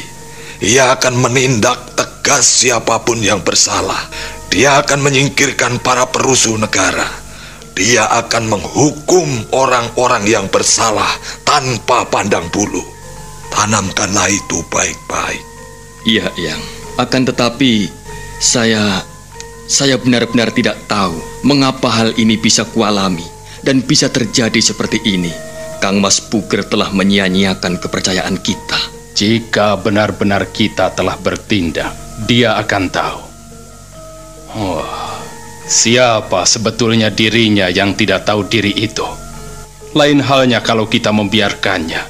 Ia 0.64 0.96
akan 0.96 1.14
menindak 1.20 1.94
tegas 1.94 2.64
siapa 2.64 3.04
pun 3.06 3.22
yang 3.22 3.44
bersalah. 3.46 4.08
Dia 4.50 4.80
akan 4.82 5.04
menyingkirkan 5.06 5.78
para 5.84 6.08
perusuh 6.10 6.58
negara. 6.58 7.06
Dia 7.76 8.08
akan 8.08 8.56
menghukum 8.56 9.52
orang-orang 9.52 10.24
yang 10.24 10.46
bersalah 10.48 11.12
tanpa 11.44 12.08
pandang 12.08 12.48
bulu. 12.48 12.82
Tanamkanlah 13.52 14.32
itu 14.32 14.64
baik-baik. 14.72 15.44
Iya, 16.08 16.32
Yang. 16.40 16.62
Akan 16.96 17.28
tetapi, 17.28 17.92
saya 18.40 19.04
saya 19.68 19.98
benar-benar 20.00 20.54
tidak 20.54 20.78
tahu 20.88 21.18
mengapa 21.44 21.90
hal 21.90 22.14
ini 22.16 22.38
bisa 22.38 22.64
kualami 22.64 23.26
dan 23.66 23.82
bisa 23.84 24.08
terjadi 24.08 24.58
seperti 24.62 25.02
ini. 25.04 25.45
Kang 25.78 26.02
Mas 26.02 26.18
Puger 26.18 26.66
telah 26.66 26.90
menyia-nyiakan 26.90 27.78
kepercayaan 27.78 28.40
kita. 28.40 28.80
Jika 29.16 29.80
benar-benar 29.80 30.52
kita 30.52 30.92
telah 30.92 31.16
bertindak, 31.16 31.94
dia 32.28 32.58
akan 32.60 32.84
tahu. 32.92 33.20
Oh, 34.56 34.84
siapa 35.64 36.44
sebetulnya 36.44 37.08
dirinya 37.08 37.72
yang 37.72 37.96
tidak 37.96 38.28
tahu 38.28 38.44
diri 38.44 38.76
itu? 38.76 39.04
Lain 39.96 40.20
halnya 40.20 40.60
kalau 40.60 40.84
kita 40.84 41.08
membiarkannya, 41.14 42.02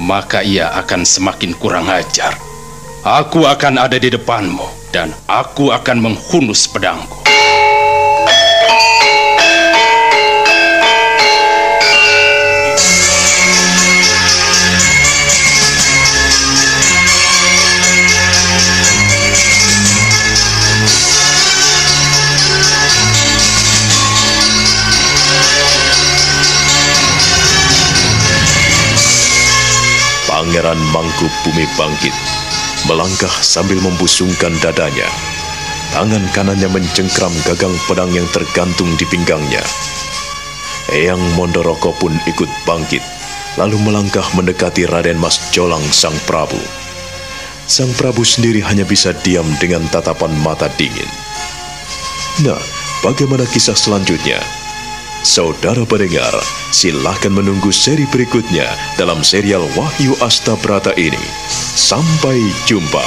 maka 0.00 0.40
ia 0.40 0.72
akan 0.80 1.04
semakin 1.04 1.52
kurang 1.60 1.92
ajar. 1.92 2.32
Aku 3.04 3.44
akan 3.44 3.76
ada 3.76 4.00
di 4.00 4.08
depanmu 4.08 4.64
dan 4.96 5.12
aku 5.28 5.74
akan 5.74 6.00
menghunus 6.00 6.64
pedangku. 6.64 7.25
Bumi 31.44 31.66
bangkit, 31.78 32.14
melangkah 32.90 33.32
sambil 33.42 33.78
membusungkan 33.82 34.54
dadanya. 34.62 35.06
Tangan 35.94 36.24
kanannya 36.34 36.68
mencengkram 36.68 37.32
gagang 37.46 37.72
pedang 37.86 38.10
yang 38.12 38.26
tergantung 38.34 38.90
di 38.98 39.06
pinggangnya. 39.06 39.62
Eyang 40.92 41.22
Mondoroko 41.34 41.94
pun 41.96 42.14
ikut 42.26 42.50
bangkit, 42.66 43.02
lalu 43.58 43.78
melangkah 43.82 44.26
mendekati 44.34 44.86
Raden 44.86 45.18
Mas 45.18 45.38
Jolang 45.50 45.82
Sang 45.94 46.14
Prabu. 46.28 46.60
Sang 47.66 47.90
Prabu 47.98 48.22
sendiri 48.22 48.62
hanya 48.62 48.86
bisa 48.86 49.10
diam 49.26 49.46
dengan 49.58 49.82
tatapan 49.90 50.30
mata 50.42 50.70
dingin. 50.78 51.08
Nah, 52.44 52.60
bagaimana 53.00 53.48
kisah 53.48 53.74
selanjutnya? 53.74 54.65
Saudara 55.26 55.82
pendengar, 55.82 56.30
silahkan 56.70 57.34
menunggu 57.34 57.74
seri 57.74 58.06
berikutnya 58.14 58.62
dalam 58.94 59.26
serial 59.26 59.66
Wahyu 59.74 60.14
Astabrata 60.22 60.94
ini. 60.94 61.18
Sampai 61.74 62.38
jumpa. 62.70 63.02